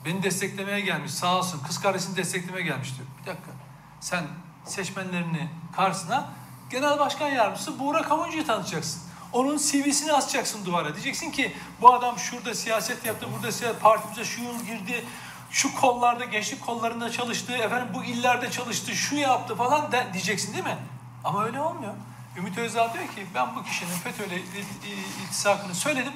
Beni 0.05 0.23
desteklemeye 0.23 0.79
gelmiş 0.79 1.11
sağ 1.11 1.37
olsun. 1.37 1.61
Kız 1.67 1.81
kardeşini 1.81 2.15
desteklemeye 2.15 2.65
gelmiş 2.65 2.97
diyor. 2.97 3.07
Bir 3.21 3.27
dakika. 3.27 3.51
Sen 3.99 4.23
seçmenlerini 4.65 5.49
karşısına 5.75 6.29
genel 6.69 6.99
başkan 6.99 7.27
yardımcısı 7.27 7.79
Buğra 7.79 8.01
Kavuncu'yu 8.01 8.45
tanıtacaksın. 8.45 9.01
Onun 9.33 9.57
CV'sini 9.57 10.13
asacaksın 10.13 10.65
duvara. 10.65 10.93
Diyeceksin 10.93 11.31
ki 11.31 11.55
bu 11.81 11.93
adam 11.93 12.19
şurada 12.19 12.55
siyaset 12.55 13.05
yaptı, 13.05 13.27
burada 13.35 13.51
siyaset, 13.51 13.81
partimize 13.81 14.25
şu 14.25 14.41
yıl 14.41 14.63
girdi, 14.63 15.05
şu 15.51 15.75
kollarda, 15.75 16.25
gençlik 16.25 16.65
kollarında 16.65 17.11
çalıştı, 17.11 17.53
efendim 17.53 17.87
bu 17.93 18.03
illerde 18.03 18.51
çalıştı, 18.51 18.95
şu 18.95 19.15
yaptı 19.15 19.55
falan 19.55 19.91
de, 19.91 20.07
diyeceksin 20.13 20.53
değil 20.53 20.63
mi? 20.63 20.77
Ama 21.23 21.45
öyle 21.45 21.61
olmuyor. 21.61 21.93
Ümit 22.37 22.57
Özdağ 22.57 22.93
diyor 22.93 23.07
ki 23.07 23.27
ben 23.35 23.55
bu 23.55 23.63
kişinin 23.63 23.91
FETÖ'yle 23.91 24.35
il- 24.35 24.87
il- 24.87 25.23
iltisakını 25.23 25.75
söyledim, 25.75 26.13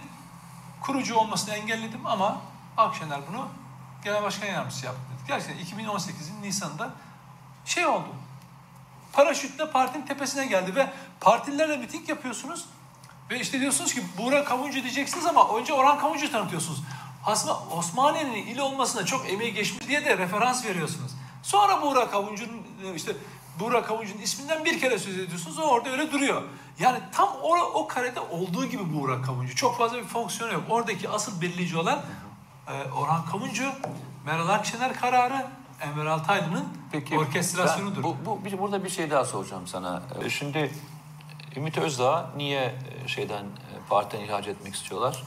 kurucu 0.81 1.15
olmasını 1.15 1.55
engelledim 1.55 2.05
ama 2.05 2.41
Akşener 2.77 3.19
bunu 3.31 3.47
genel 4.03 4.23
başkan 4.23 4.47
yardımcısı 4.47 4.85
yaptı 4.85 5.01
dedi. 5.13 5.27
Gerçekten 5.27 5.79
2018'in 5.79 6.41
Nisan'da 6.43 6.89
şey 7.65 7.85
oldu. 7.87 8.07
Paraşütle 9.13 9.71
partinin 9.71 10.05
tepesine 10.05 10.45
geldi 10.45 10.75
ve 10.75 10.93
partililerle 11.21 11.77
miting 11.77 12.09
yapıyorsunuz. 12.09 12.65
Ve 13.29 13.39
işte 13.39 13.59
diyorsunuz 13.59 13.93
ki 13.93 14.03
Buğra 14.17 14.43
Kavuncu 14.43 14.83
diyeceksiniz 14.83 15.25
ama 15.25 15.57
önce 15.57 15.73
Orhan 15.73 15.99
Kavuncu 15.99 16.31
tanıtıyorsunuz. 16.31 16.83
Aslında 17.25 17.59
Osmaniye'nin 17.59 18.33
il 18.47 18.57
olmasına 18.59 19.05
çok 19.05 19.29
emeği 19.29 19.53
geçmiş 19.53 19.87
diye 19.87 20.05
de 20.05 20.17
referans 20.17 20.65
veriyorsunuz. 20.65 21.11
Sonra 21.43 21.81
Buğra 21.81 22.09
Kavuncu'nun 22.11 22.61
işte 22.95 23.11
Buğra 23.59 23.83
Kavuncu'nun 23.83 24.21
isminden 24.21 24.65
bir 24.65 24.79
kere 24.79 24.99
söz 24.99 25.17
ediyorsunuz. 25.19 25.59
O 25.59 25.61
orada 25.61 25.89
öyle 25.89 26.11
duruyor. 26.11 26.41
Yani 26.79 26.99
tam 27.11 27.29
o, 27.43 27.55
o 27.57 27.87
karede 27.87 28.19
olduğu 28.19 28.65
gibi 28.65 28.93
Buğra 28.93 29.21
Kavuncu. 29.21 29.55
Çok 29.55 29.77
fazla 29.77 29.97
bir 29.97 30.03
fonksiyonu 30.03 30.53
yok. 30.53 30.63
Oradaki 30.69 31.09
asıl 31.09 31.41
belirleyici 31.41 31.77
olan 31.77 31.99
e, 32.67 32.91
Orhan 32.91 33.25
Kavuncu, 33.25 33.71
Meral 34.25 34.47
Akşener 34.49 34.95
kararı, 34.95 35.45
Enver 35.81 36.05
Altaylı'nın 36.05 36.65
orkestrasyonudur. 37.17 37.95
ben 37.95 38.03
bu, 38.03 38.15
bu, 38.25 38.45
bir- 38.45 38.59
burada 38.59 38.83
bir 38.83 38.89
şey 38.89 39.11
daha 39.11 39.25
soracağım 39.25 39.67
sana. 39.67 40.01
Ee, 40.25 40.29
Şimdi 40.29 40.71
Ümit 41.55 41.77
Özdağ 41.77 42.29
niye 42.37 42.75
e, 43.05 43.07
şeyden 43.07 43.43
e, 43.43 43.73
partiden 43.89 44.23
ihraç 44.23 44.47
etmek 44.47 44.75
istiyorlar? 44.75 45.23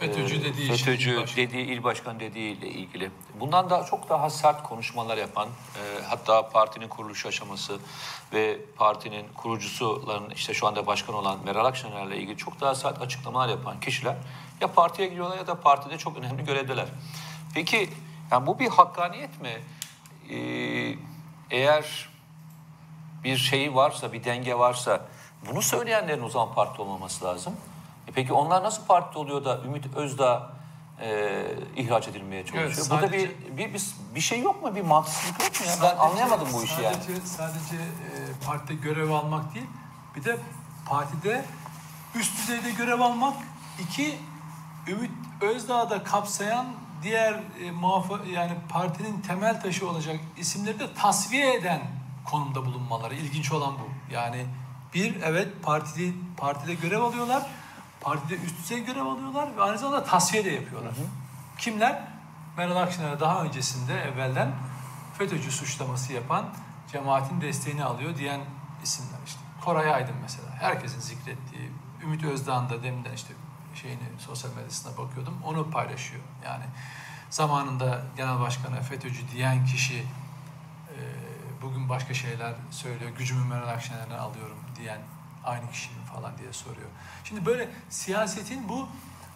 FETÖ'cü 0.00 0.44
dediği 0.44 0.68
FETÖ'cü 0.68 1.10
il 1.10 1.16
başkanı. 1.16 1.36
dediği 1.36 1.66
il 1.66 1.82
başkan 1.82 2.20
dediği 2.20 2.58
ile 2.58 2.68
ilgili. 2.68 3.10
Bundan 3.40 3.70
daha 3.70 3.84
çok 3.84 4.08
daha 4.08 4.30
sert 4.30 4.62
konuşmalar 4.62 5.16
yapan, 5.16 5.48
e, 5.48 6.02
hatta 6.04 6.48
partinin 6.48 6.88
kuruluş 6.88 7.26
aşaması 7.26 7.78
ve 8.32 8.58
partinin 8.76 9.26
kurucusuların 9.34 10.30
işte 10.30 10.54
şu 10.54 10.66
anda 10.66 10.86
başkan 10.86 11.14
olan 11.14 11.38
Meral 11.44 11.64
Akşener'le 11.64 12.12
ilgili 12.12 12.36
çok 12.36 12.60
daha 12.60 12.74
sert 12.74 13.02
açıklamalar 13.02 13.48
yapan 13.48 13.80
kişiler 13.80 14.16
ya 14.60 14.72
partiye 14.72 15.08
giriyorlar 15.08 15.36
ya 15.36 15.46
da 15.46 15.60
partide 15.60 15.98
çok 15.98 16.16
önemli 16.16 16.44
görevdeler. 16.44 16.86
Peki 17.54 17.90
yani 18.30 18.46
bu 18.46 18.58
bir 18.58 18.68
hakkaniyet 18.68 19.40
mi? 19.40 19.62
Ee, 20.30 20.94
eğer 21.50 22.08
bir 23.24 23.36
şeyi 23.36 23.74
varsa, 23.74 24.12
bir 24.12 24.24
denge 24.24 24.58
varsa 24.58 25.00
bunu 25.50 25.62
söyleyenlerin 25.62 26.22
o 26.22 26.28
zaman 26.28 26.54
parti 26.54 26.82
olmaması 26.82 27.24
lazım. 27.24 27.56
E 28.08 28.10
peki 28.14 28.32
onlar 28.32 28.62
nasıl 28.62 28.86
parti 28.86 29.18
oluyor 29.18 29.44
da 29.44 29.60
Ümit 29.64 29.96
Özdağ 29.96 30.52
e, 31.00 31.42
ihraç 31.76 32.08
edilmeye 32.08 32.46
çalışıyor? 32.46 32.64
Evet, 32.76 32.90
Burada 32.90 33.06
sadece- 33.06 33.30
bir, 33.50 33.56
bir, 33.56 33.74
bir 33.74 33.82
bir 34.14 34.20
şey 34.20 34.40
yok 34.42 34.62
mu? 34.62 34.74
Bir 34.74 34.82
mantıksızlık 34.82 35.42
yok 35.42 35.60
mu 35.60 35.66
ya? 35.66 35.74
Ben 35.82 35.96
anlayamadım 35.96 36.48
bu 36.52 36.64
işi 36.64 36.82
yani. 36.82 36.94
sadece, 36.94 37.26
Sadece 37.26 37.76
e, 37.76 38.46
partide 38.46 38.74
görev 38.74 39.10
almak 39.10 39.54
değil, 39.54 39.66
bir 40.16 40.24
de 40.24 40.38
partide 40.88 41.44
üst 42.14 42.38
düzeyde 42.38 42.70
görev 42.70 43.00
almak. 43.00 43.34
iki 43.80 44.18
Ümit 44.88 45.10
Özdağ'da 45.40 46.04
kapsayan 46.04 46.66
diğer 47.02 47.32
e, 47.64 47.70
muhafa, 47.70 48.18
yani 48.32 48.52
partinin 48.68 49.20
temel 49.20 49.60
taşı 49.60 49.88
olacak 49.88 50.16
isimleri 50.36 50.80
de 50.80 50.94
tasfiye 50.94 51.54
eden 51.54 51.80
konumda 52.24 52.66
bulunmaları. 52.66 53.14
ilginç 53.14 53.52
olan 53.52 53.74
bu. 53.74 54.14
Yani 54.14 54.46
bir 54.94 55.22
evet 55.22 55.48
partide 55.62 56.12
partide 56.36 56.74
görev 56.74 57.02
alıyorlar. 57.02 57.46
Partide 58.08 58.34
üst 58.34 58.58
düzey 58.58 58.84
görev 58.84 59.06
alıyorlar 59.06 59.56
ve 59.56 59.62
aynı 59.62 59.78
zamanda 59.78 60.04
tasfiye 60.04 60.44
de 60.44 60.50
yapıyorlar. 60.50 60.92
Kimler? 61.58 62.02
Meral 62.56 62.76
Akşener'e 62.76 63.20
daha 63.20 63.42
öncesinde 63.42 64.00
evvelden 64.00 64.52
FETÖ'cü 65.18 65.50
suçlaması 65.50 66.12
yapan 66.12 66.44
cemaatin 66.92 67.40
desteğini 67.40 67.84
alıyor 67.84 68.16
diyen 68.16 68.40
isimler 68.82 69.18
işte. 69.26 69.40
Koray 69.64 69.94
Aydın 69.94 70.14
mesela. 70.22 70.48
Herkesin 70.60 71.00
zikrettiği. 71.00 71.72
Ümit 72.02 72.24
Özdağ'ın 72.24 72.70
da 72.70 72.82
deminden 72.82 73.12
işte 73.12 73.34
şeyini 73.74 74.02
sosyal 74.18 74.50
medyasına 74.50 74.92
bakıyordum. 74.98 75.34
Onu 75.44 75.70
paylaşıyor. 75.70 76.22
Yani 76.44 76.64
zamanında 77.30 78.02
genel 78.16 78.40
başkana 78.40 78.80
FETÖ'cü 78.80 79.28
diyen 79.32 79.66
kişi 79.66 79.98
e, 79.98 80.96
bugün 81.62 81.88
başka 81.88 82.14
şeyler 82.14 82.54
söylüyor. 82.70 83.10
Gücümü 83.18 83.44
Meral 83.44 83.68
Akşener'den 83.68 84.18
alıyorum 84.18 84.58
diyen 84.76 85.00
aynı 85.44 85.70
kişi 85.70 85.88
mi 85.90 85.96
falan 86.14 86.38
diye 86.38 86.52
soruyor. 86.52 86.88
Şimdi 87.24 87.46
böyle 87.46 87.68
siyasetin 87.90 88.68
bu 88.68 88.88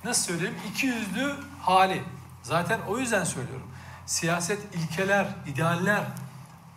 nasıl 0.05 0.23
söyleyeyim 0.23 0.55
iki 0.71 0.87
yüzlü 0.87 1.37
hali. 1.63 2.03
Zaten 2.43 2.81
o 2.89 2.99
yüzden 2.99 3.25
söylüyorum. 3.25 3.67
Siyaset 4.07 4.75
ilkeler, 4.75 5.27
idealler, 5.47 6.03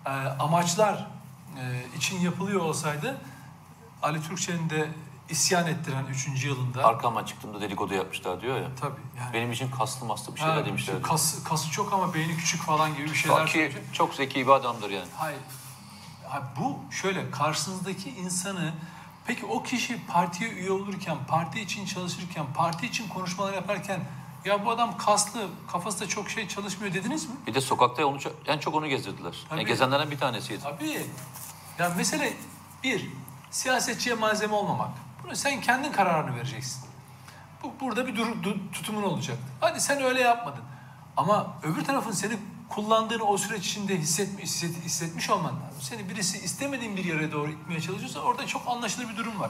e, 0.06 0.10
amaçlar 0.40 1.08
e, 1.60 1.98
için 1.98 2.20
yapılıyor 2.20 2.62
olsaydı 2.62 3.18
Ali 4.02 4.22
Türkçe'nin 4.24 4.70
de 4.70 4.90
isyan 5.30 5.68
ettiren 5.68 6.06
3. 6.06 6.44
yılında 6.46 6.86
Arkama 6.86 7.26
çıktığımda 7.26 7.62
dedikodu 7.62 7.94
yapmışlar 7.94 8.42
diyor 8.42 8.58
ya. 8.62 8.68
tabii 8.82 9.02
yani 9.20 9.34
Benim 9.34 9.52
için 9.52 9.72
kaslı 9.72 10.06
maslı 10.06 10.36
bir 10.36 10.40
şeyler 10.40 10.56
Ha, 10.58 10.66
demişler. 10.66 11.02
Kası, 11.02 11.44
kası 11.44 11.72
çok 11.72 11.94
ama 11.94 12.14
beyni 12.14 12.38
küçük 12.38 12.62
falan 12.62 12.96
gibi 12.96 13.10
bir 13.10 13.16
şeyler 13.16 13.46
Ki 13.46 13.52
söyleyecek. 13.52 13.94
çok 13.94 14.14
zeki 14.14 14.48
bir 14.48 14.52
adamdır 14.52 14.90
yani. 14.90 15.08
Hayır. 15.18 15.40
Ha, 16.30 16.44
bu 16.60 16.80
şöyle 16.92 17.32
karşınızdaki 17.32 18.10
insanı 18.10 18.74
peki 19.28 19.46
o 19.46 19.64
kişi 19.64 20.06
partiye 20.08 20.50
üye 20.50 20.72
olurken, 20.72 21.18
parti 21.28 21.62
için 21.62 21.86
çalışırken, 21.86 22.46
parti 22.54 22.86
için 22.86 23.08
konuşmalar 23.10 23.54
yaparken 23.54 24.00
ya 24.46 24.66
bu 24.66 24.72
adam 24.72 24.98
kaslı, 24.98 25.48
kafasında 25.72 26.10
çok 26.10 26.30
şey 26.30 26.48
çalışmıyor 26.48 26.94
dediniz 26.94 27.30
mi? 27.30 27.36
Bir 27.48 27.54
de 27.54 27.62
sokakta 27.62 28.06
onu 28.06 28.18
en 28.48 28.60
çok 28.60 28.76
onu 28.76 28.88
gezdirdiler. 28.88 29.46
Tabii. 29.50 29.60
Yani 29.60 29.68
gezenlerden 29.68 30.12
bir 30.12 30.18
tanesiydi. 30.18 30.64
Tabii. 30.64 31.08
Ya 31.80 31.90
mesele 31.98 32.34
bir, 32.84 33.10
siyasetçiye 33.52 34.16
malzeme 34.16 34.54
olmamak. 34.54 34.90
Bunu 35.24 35.36
sen 35.36 35.62
kendin 35.62 35.92
kararını 35.92 36.36
vereceksin. 36.36 36.84
Bu, 37.64 37.74
burada 37.80 38.08
bir 38.08 38.16
dur, 38.16 38.28
du- 38.28 38.72
tutumun 38.72 39.04
olacak. 39.04 39.38
Hadi 39.62 39.82
sen 39.82 40.02
öyle 40.04 40.22
yapmadın. 40.22 40.64
Ama 41.18 41.54
öbür 41.64 41.84
tarafın 41.86 42.12
seni 42.12 42.38
kullandığını 42.76 43.24
o 43.24 43.38
süreç 43.38 43.66
içinde 43.66 43.98
hissetmiş, 43.98 44.44
hisset, 44.44 44.84
hissetmiş 44.84 45.30
olman 45.30 45.54
lazım. 45.54 45.82
Seni 45.82 46.10
birisi 46.10 46.38
istemediğin 46.38 46.98
bir 46.98 47.06
yere 47.06 47.32
doğru 47.32 47.52
itmeye 47.52 47.82
çalışıyorsa 47.82 48.20
orada 48.20 48.48
çok 48.48 48.68
anlaşılır 48.68 49.10
bir 49.10 49.18
durum 49.18 49.40
var. 49.40 49.50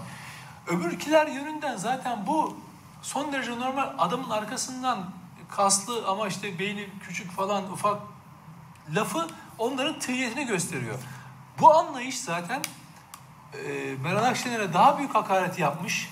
Öbürkiler 0.67 1.27
yönünden 1.27 1.77
zaten 1.77 2.27
bu 2.27 2.57
son 3.01 3.33
derece 3.33 3.59
normal 3.59 3.93
adamın 3.97 4.29
arkasından 4.29 5.09
kaslı 5.49 6.07
ama 6.07 6.27
işte 6.27 6.59
beyni 6.59 6.89
küçük 7.01 7.31
falan 7.31 7.71
ufak 7.71 8.01
lafı 8.95 9.27
onların 9.57 9.99
tıyyetini 9.99 10.45
gösteriyor. 10.45 10.99
Bu 11.59 11.73
anlayış 11.73 12.19
zaten 12.19 12.61
e, 13.53 13.95
Meral 14.03 14.23
Akşener'e 14.23 14.73
daha 14.73 14.97
büyük 14.97 15.15
hakaret 15.15 15.59
yapmış. 15.59 16.09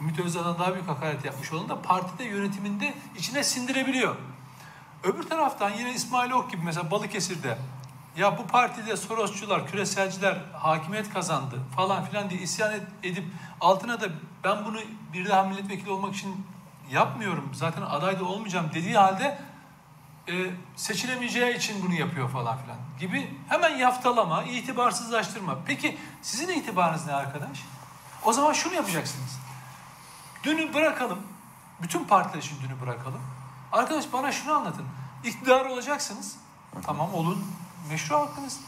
Ümit 0.00 0.20
Özdağ'dan 0.20 0.58
daha 0.58 0.74
büyük 0.74 0.88
hakaret 0.88 1.24
yapmış 1.24 1.52
olan 1.52 1.68
da 1.68 1.82
partide 1.82 2.24
yönetiminde 2.24 2.94
içine 3.16 3.44
sindirebiliyor. 3.44 4.16
Öbür 5.06 5.22
taraftan 5.22 5.70
yine 5.70 5.92
İsmail 5.94 6.30
Ok 6.30 6.50
gibi 6.50 6.62
mesela 6.64 6.90
Balıkesir'de 6.90 7.58
ya 8.16 8.38
bu 8.38 8.46
partide 8.46 8.96
Sorosçular, 8.96 9.66
küreselciler 9.66 10.36
hakimiyet 10.52 11.12
kazandı 11.12 11.60
falan 11.76 12.04
filan 12.04 12.30
diye 12.30 12.40
isyan 12.40 12.72
ed- 12.72 13.10
edip 13.10 13.24
altına 13.60 14.00
da 14.00 14.06
ben 14.44 14.64
bunu 14.64 14.78
bir 15.12 15.28
daha 15.28 15.42
milletvekili 15.42 15.90
olmak 15.90 16.14
için 16.14 16.46
yapmıyorum 16.90 17.50
zaten 17.54 17.82
aday 17.82 18.20
da 18.20 18.24
olmayacağım 18.24 18.70
dediği 18.74 18.96
halde 18.98 19.38
e, 20.28 20.32
seçilemeyeceği 20.76 21.56
için 21.56 21.84
bunu 21.86 21.94
yapıyor 21.94 22.30
falan 22.30 22.58
filan 22.58 22.78
gibi 23.00 23.34
hemen 23.48 23.76
yaftalama, 23.76 24.42
itibarsızlaştırma. 24.42 25.58
Peki 25.66 25.98
sizin 26.22 26.48
itibarınız 26.48 27.06
ne 27.06 27.12
arkadaş? 27.12 27.58
O 28.24 28.32
zaman 28.32 28.52
şunu 28.52 28.74
yapacaksınız. 28.74 29.38
Dünü 30.42 30.74
bırakalım. 30.74 31.18
Bütün 31.82 32.04
partiler 32.04 32.42
için 32.42 32.56
dünü 32.62 32.80
bırakalım. 32.80 33.20
Arkadaş 33.72 34.12
bana 34.12 34.32
şunu 34.32 34.52
anlatın. 34.52 34.84
İktidar 35.24 35.64
olacaksınız. 35.66 36.36
Tamam 36.82 37.14
olun. 37.14 37.44
Meşru 37.88 38.16
hakkınız. 38.16 38.60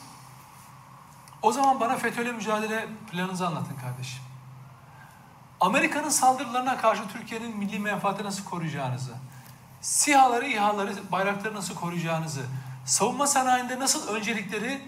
O 1.42 1.52
zaman 1.52 1.80
bana 1.80 1.96
FETÖ'yle 1.96 2.32
mücadele 2.32 2.88
planınızı 3.10 3.46
anlatın 3.46 3.76
kardeşim. 3.76 4.22
Amerika'nın 5.60 6.08
saldırılarına 6.08 6.76
karşı 6.78 7.08
Türkiye'nin 7.08 7.56
milli 7.56 7.78
menfaati 7.78 8.24
nasıl 8.24 8.44
koruyacağınızı, 8.44 9.14
SİHA'ları, 9.80 10.46
İHA'ları, 10.46 11.12
bayrakları 11.12 11.54
nasıl 11.54 11.74
koruyacağınızı, 11.74 12.46
savunma 12.84 13.26
sanayinde 13.26 13.78
nasıl 13.78 14.08
öncelikleri 14.08 14.82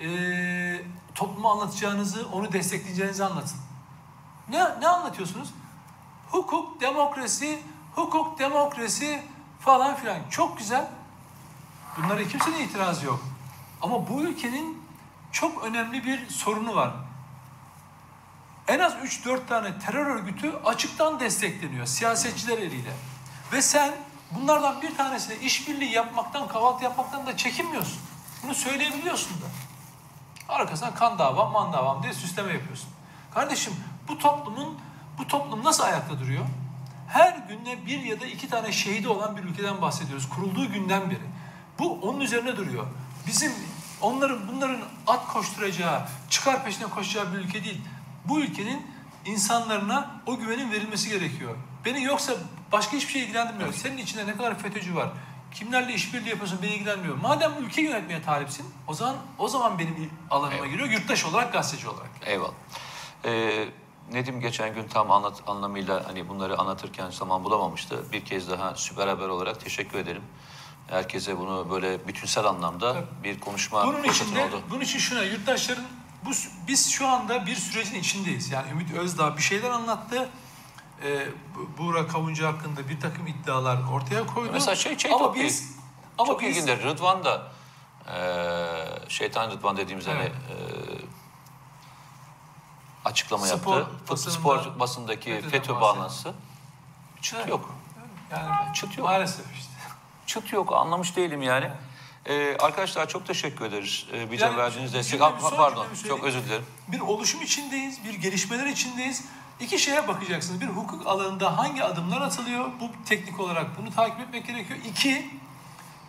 eee 0.00 0.84
topluma 1.14 1.52
anlatacağınızı, 1.52 2.28
onu 2.32 2.52
destekleyeceğinizi 2.52 3.24
anlatın. 3.24 3.58
Ne, 4.48 4.58
ne 4.80 4.88
anlatıyorsunuz? 4.88 5.54
Hukuk, 6.30 6.80
demokrasi, 6.80 7.62
hukuk, 7.94 8.38
demokrasi 8.38 9.22
falan 9.66 9.96
filan. 9.96 10.18
Çok 10.30 10.58
güzel. 10.58 10.88
Bunlara 11.96 12.28
kimsenin 12.28 12.58
itirazı 12.58 13.06
yok. 13.06 13.20
Ama 13.82 14.08
bu 14.08 14.22
ülkenin 14.22 14.82
çok 15.32 15.64
önemli 15.64 16.04
bir 16.04 16.28
sorunu 16.28 16.74
var. 16.74 16.90
En 18.68 18.78
az 18.78 18.92
3-4 18.92 19.46
tane 19.46 19.78
terör 19.78 20.06
örgütü 20.06 20.52
açıktan 20.64 21.20
destekleniyor 21.20 21.86
siyasetçiler 21.86 22.58
eliyle. 22.58 22.92
Ve 23.52 23.62
sen 23.62 23.94
bunlardan 24.30 24.82
bir 24.82 24.96
tanesine 24.96 25.36
işbirliği 25.36 25.92
yapmaktan, 25.92 26.48
kahvaltı 26.48 26.84
yapmaktan 26.84 27.26
da 27.26 27.36
çekinmiyorsun. 27.36 27.98
Bunu 28.44 28.54
söyleyebiliyorsun 28.54 29.32
da. 29.40 29.46
Arkasından 30.48 30.94
kan 30.94 31.18
davam, 31.18 31.52
man 31.52 31.72
davam 31.72 32.02
diye 32.02 32.12
süsleme 32.12 32.52
yapıyorsun. 32.52 32.88
Kardeşim 33.34 33.72
bu 34.08 34.18
toplumun, 34.18 34.78
bu 35.18 35.26
toplum 35.26 35.64
nasıl 35.64 35.82
ayakta 35.82 36.20
duruyor? 36.20 36.44
Her 37.08 37.36
günde 37.48 37.86
bir 37.86 38.02
ya 38.02 38.20
da 38.20 38.26
iki 38.26 38.48
tane 38.48 38.72
şehidi 38.72 39.08
olan 39.08 39.36
bir 39.36 39.42
ülkeden 39.42 39.82
bahsediyoruz. 39.82 40.28
Kurulduğu 40.28 40.72
günden 40.72 41.10
beri. 41.10 41.20
Bu 41.78 42.00
onun 42.02 42.20
üzerine 42.20 42.56
duruyor. 42.56 42.86
Bizim 43.26 43.52
onların 44.00 44.48
bunların 44.48 44.80
at 45.06 45.26
koşturacağı, 45.28 46.08
çıkar 46.30 46.64
peşine 46.64 46.86
koşacağı 46.86 47.32
bir 47.32 47.38
ülke 47.38 47.64
değil. 47.64 47.80
Bu 48.24 48.40
ülkenin 48.40 48.86
insanlarına 49.24 50.10
o 50.26 50.36
güvenin 50.38 50.72
verilmesi 50.72 51.08
gerekiyor. 51.08 51.56
Beni 51.84 52.02
yoksa 52.02 52.32
başka 52.72 52.96
hiçbir 52.96 53.12
şey 53.12 53.22
ilgilendirmiyor. 53.22 53.72
Senin 53.72 53.96
içinde 53.96 54.26
ne 54.26 54.36
kadar 54.36 54.58
FETÖ'cü 54.58 54.94
var? 54.94 55.08
Kimlerle 55.54 55.94
işbirliği 55.94 56.28
yapıyorsun 56.28 56.58
beni 56.62 56.74
ilgilenmiyor. 56.74 57.16
Madem 57.16 57.52
ülke 57.60 57.82
yönetmeye 57.82 58.22
talipsin 58.22 58.66
o 58.86 58.94
zaman 58.94 59.16
o 59.38 59.48
zaman 59.48 59.78
benim 59.78 60.10
alanıma 60.30 60.56
Evet. 60.60 60.70
giriyor 60.70 60.88
yurttaş 60.90 61.24
olarak 61.24 61.52
gazeteci 61.52 61.88
olarak. 61.88 62.10
Eyvallah. 62.26 62.52
Ee, 63.24 63.68
Nedim 64.12 64.40
geçen 64.40 64.74
gün 64.74 64.88
tam 64.88 65.10
anlat, 65.10 65.42
anlamıyla 65.46 66.08
hani 66.08 66.28
bunları 66.28 66.58
anlatırken 66.58 67.10
zaman 67.10 67.44
bulamamıştı. 67.44 68.12
Bir 68.12 68.24
kez 68.24 68.50
daha 68.50 68.74
süper 68.74 69.08
haber 69.08 69.28
olarak 69.28 69.60
teşekkür 69.60 69.98
ederim. 69.98 70.22
Herkese 70.88 71.38
bunu 71.38 71.70
böyle 71.70 72.08
bütünsel 72.08 72.44
anlamda 72.44 72.92
Tabii. 72.92 73.06
bir 73.24 73.40
konuşma 73.40 73.86
Bunun 73.86 74.02
için 74.04 74.34
de, 74.34 74.44
oldu. 74.44 74.60
bunun 74.70 74.80
için 74.80 74.98
şuna 74.98 75.22
yurttaşların 75.22 75.84
bu 76.24 76.30
biz 76.68 76.90
şu 76.90 77.06
anda 77.08 77.46
bir 77.46 77.54
sürecin 77.54 77.94
içindeyiz. 77.94 78.50
Yani 78.50 78.70
Ümit 78.70 78.94
Özdağ 78.94 79.36
bir 79.36 79.42
şeyler 79.42 79.70
anlattı. 79.70 80.28
Ee, 81.04 81.26
Bu- 81.54 81.82
Buğra 81.82 82.06
Kavuncu 82.06 82.46
hakkında 82.46 82.88
bir 82.88 83.00
takım 83.00 83.26
iddialar 83.26 83.78
ortaya 83.92 84.26
koydu. 84.26 84.50
Mesela 84.52 84.74
şey- 84.76 84.98
şey 84.98 85.12
ama 85.12 85.34
biz 85.34 85.76
ama 86.18 86.26
Çok 86.26 86.40
biz 86.42 86.48
ilginçtir. 86.56 86.82
Rıdvan 86.84 87.24
da 87.24 87.42
eee 88.08 88.88
şeytan 89.08 89.50
Rıdvan 89.50 89.76
dediğimiz 89.76 90.06
hani 90.08 90.18
Evet. 90.20 90.32
Açıklama 93.06 93.46
Spor 93.46 93.76
yaptı. 93.76 93.94
Basınında 94.10 94.38
spor 94.38 94.78
basındaki 94.80 95.42
FETÖ 95.50 95.74
bağlantısı. 95.80 96.32
Çıt 97.20 97.34
Evet. 97.38 97.48
yok. 97.48 97.74
yani 98.30 98.74
Çıt 98.74 98.98
yok. 98.98 99.06
maalesef 99.06 99.46
işte. 99.54 99.72
Çıt 100.26 100.52
yok. 100.52 100.72
Anlamış 100.72 101.16
değilim 101.16 101.42
yani. 101.42 101.70
Eee, 102.28 102.56
arkadaşlar 102.60 103.08
çok 103.08 103.26
teşekkür 103.26 103.64
ederiz. 103.64 104.06
Eee, 104.12 104.30
bize 104.32 104.44
Yani 104.44 104.56
verdiğiniz 104.56 104.94
destek. 104.94 105.20
Ha, 105.20 105.32
son 105.40 105.56
pardon. 105.56 105.86
Çok 106.08 106.24
özür 106.24 106.44
dilerim. 106.44 106.66
Bir 106.88 107.00
oluşum 107.00 107.42
içindeyiz, 107.42 108.04
bir 108.04 108.14
gelişmeler 108.14 108.66
içindeyiz. 108.66 109.24
İki 109.60 109.78
şeye 109.78 110.08
bakacaksınız. 110.08 110.60
Bir 110.60 110.66
hukuk 110.66 111.06
alanında 111.06 111.58
hangi 111.58 111.84
adımlar 111.84 112.20
atılıyor? 112.20 112.66
Bu 112.80 112.90
teknik 113.08 113.40
olarak 113.40 113.78
bunu 113.78 113.94
takip 113.94 114.20
etmek 114.20 114.46
gerekiyor. 114.46 114.78
İki, 114.84 115.30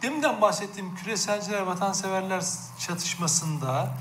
deminden 0.01 0.41
bahsettiğim 0.41 0.95
küreselciler, 0.95 1.61
vatanseverler 1.61 2.43
çatışmasında 2.79 3.97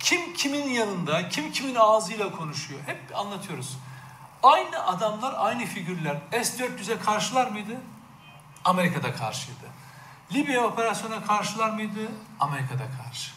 kim 0.00 0.34
kimin 0.34 0.68
yanında, 0.70 1.28
kim 1.28 1.52
kimin 1.52 1.74
ağzıyla 1.74 2.30
konuşuyor? 2.32 2.80
Hep 2.86 3.00
anlatıyoruz. 3.18 3.78
Aynı 4.42 4.86
adamlar, 4.86 5.34
aynı 5.38 5.64
figürler 5.66 6.16
S-400'e 6.32 6.98
karşılar 6.98 7.46
mıydı? 7.50 7.76
Amerika'da 8.64 9.14
karşıydı. 9.14 9.66
Libya 10.32 10.64
operasyona 10.64 11.24
karşılar 11.24 11.70
mıydı? 11.70 12.00
Amerika'da 12.40 12.84
karşı. 13.04 13.30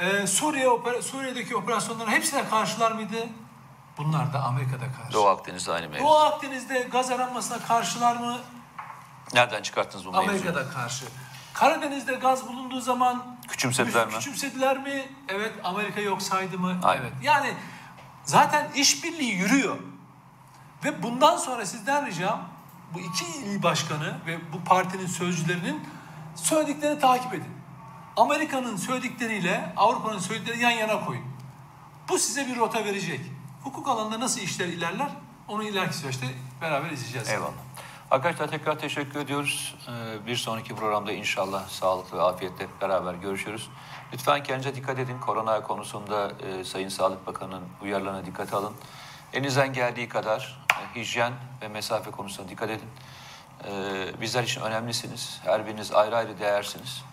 Ee, 0.00 0.26
Suriye 0.26 0.66
opera- 0.66 1.02
Suriye'deki 1.02 1.56
operasyonların 1.56 2.10
hepsine 2.10 2.48
karşılar 2.48 2.92
mıydı? 2.92 3.28
Bunlar 3.98 4.32
da 4.32 4.42
Amerika'da 4.42 4.92
karşı. 4.92 5.12
Doğu 5.12 5.26
Akdeniz'de 5.28 5.72
aynı 5.72 5.88
mevzu. 5.88 6.04
Doğu 6.04 6.16
Akdeniz'de 6.18 6.78
gaz 6.78 7.10
aranmasına 7.10 7.58
karşılar 7.58 8.16
mı? 8.16 8.38
Nereden 9.34 9.62
çıkarttınız 9.62 10.06
bu 10.06 10.12
mevzuyu? 10.12 10.28
Amerika'da 10.30 10.70
karşı. 10.70 11.04
Karadeniz'de 11.52 12.14
gaz 12.14 12.48
bulunduğu 12.48 12.80
zaman 12.80 13.31
Küçümsediler 13.48 14.06
mi? 14.06 14.12
Küçümsediler 14.12 14.78
mi? 14.78 15.04
Evet. 15.28 15.52
Amerika 15.64 16.00
yok 16.00 16.22
saydı 16.22 16.58
mı? 16.58 16.80
Aynen. 16.82 17.02
Evet. 17.02 17.12
Yani 17.22 17.54
zaten 18.24 18.70
işbirliği 18.74 19.34
yürüyor. 19.34 19.76
Ve 20.84 21.02
bundan 21.02 21.36
sonra 21.36 21.66
sizden 21.66 22.06
ricam 22.06 22.48
bu 22.94 23.00
iki 23.00 23.24
il 23.24 23.62
başkanı 23.62 24.18
ve 24.26 24.52
bu 24.52 24.64
partinin 24.64 25.06
sözcülerinin 25.06 25.80
söylediklerini 26.34 26.98
takip 26.98 27.34
edin. 27.34 27.52
Amerika'nın 28.16 28.76
söyledikleriyle 28.76 29.72
Avrupa'nın 29.76 30.18
söylediklerini 30.18 30.62
yan 30.62 30.70
yana 30.70 31.04
koyun. 31.04 31.24
Bu 32.08 32.18
size 32.18 32.46
bir 32.46 32.56
rota 32.56 32.84
verecek. 32.84 33.20
Hukuk 33.64 33.88
alanında 33.88 34.20
nasıl 34.20 34.40
işler 34.40 34.66
ilerler 34.66 35.08
onu 35.48 35.64
ileriki 35.64 35.96
süreçte 35.96 36.26
beraber 36.60 36.90
izleyeceğiz. 36.90 37.28
Eyvallah. 37.28 37.52
Arkadaşlar 38.12 38.48
tekrar 38.48 38.78
teşekkür 38.78 39.20
ediyoruz. 39.20 39.74
Ee, 39.88 40.26
Bir 40.26 40.36
sonraki 40.36 40.74
programda 40.74 41.12
inşallah 41.12 41.68
sağlıklı 41.68 42.18
ve 42.18 42.22
afiyetle 42.22 42.66
beraber 42.80 43.14
görüşürüz. 43.14 43.68
Lütfen 44.12 44.42
kendinize 44.42 44.74
dikkat 44.74 44.98
edin. 44.98 45.18
Korona 45.18 45.62
konusunda 45.62 46.32
e, 46.46 46.64
Sayın 46.64 46.88
Sağlık 46.88 47.26
Bakanı'nın 47.26 47.62
uyarılarına 47.82 48.26
dikkat 48.26 48.54
alın. 48.54 48.74
Elinizden 49.32 49.72
geldiği 49.72 50.08
kadar 50.08 50.58
e, 50.80 51.00
hijyen 51.00 51.32
ve 51.62 51.68
mesafe 51.68 52.10
konusunda 52.10 52.48
dikkat 52.48 52.70
edin. 52.70 52.88
Ee, 53.64 54.20
Bizler 54.20 54.42
için 54.42 54.60
önemlisiniz. 54.60 55.40
Her 55.44 55.66
biriniz 55.66 55.92
ayrı 55.92 56.16
ayrı 56.16 56.38
değersiniz. 56.38 57.04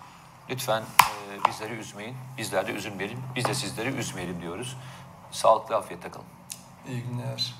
Lütfen 0.49 0.81
e, 0.81 1.45
bizleri 1.49 1.73
üzmeyin. 1.73 2.15
Bizler 2.37 2.67
de 2.67 2.71
üzülmeyelim. 2.71 3.23
Biz 3.35 3.45
de 3.45 3.53
sizleri 3.53 3.89
üzmeyelim 3.89 4.41
diyoruz. 4.41 4.77
Sağlıklı 5.31 5.75
afiyetle 5.75 6.11
kalın. 6.11 6.25
İyi 6.87 7.03
günler. 7.03 7.55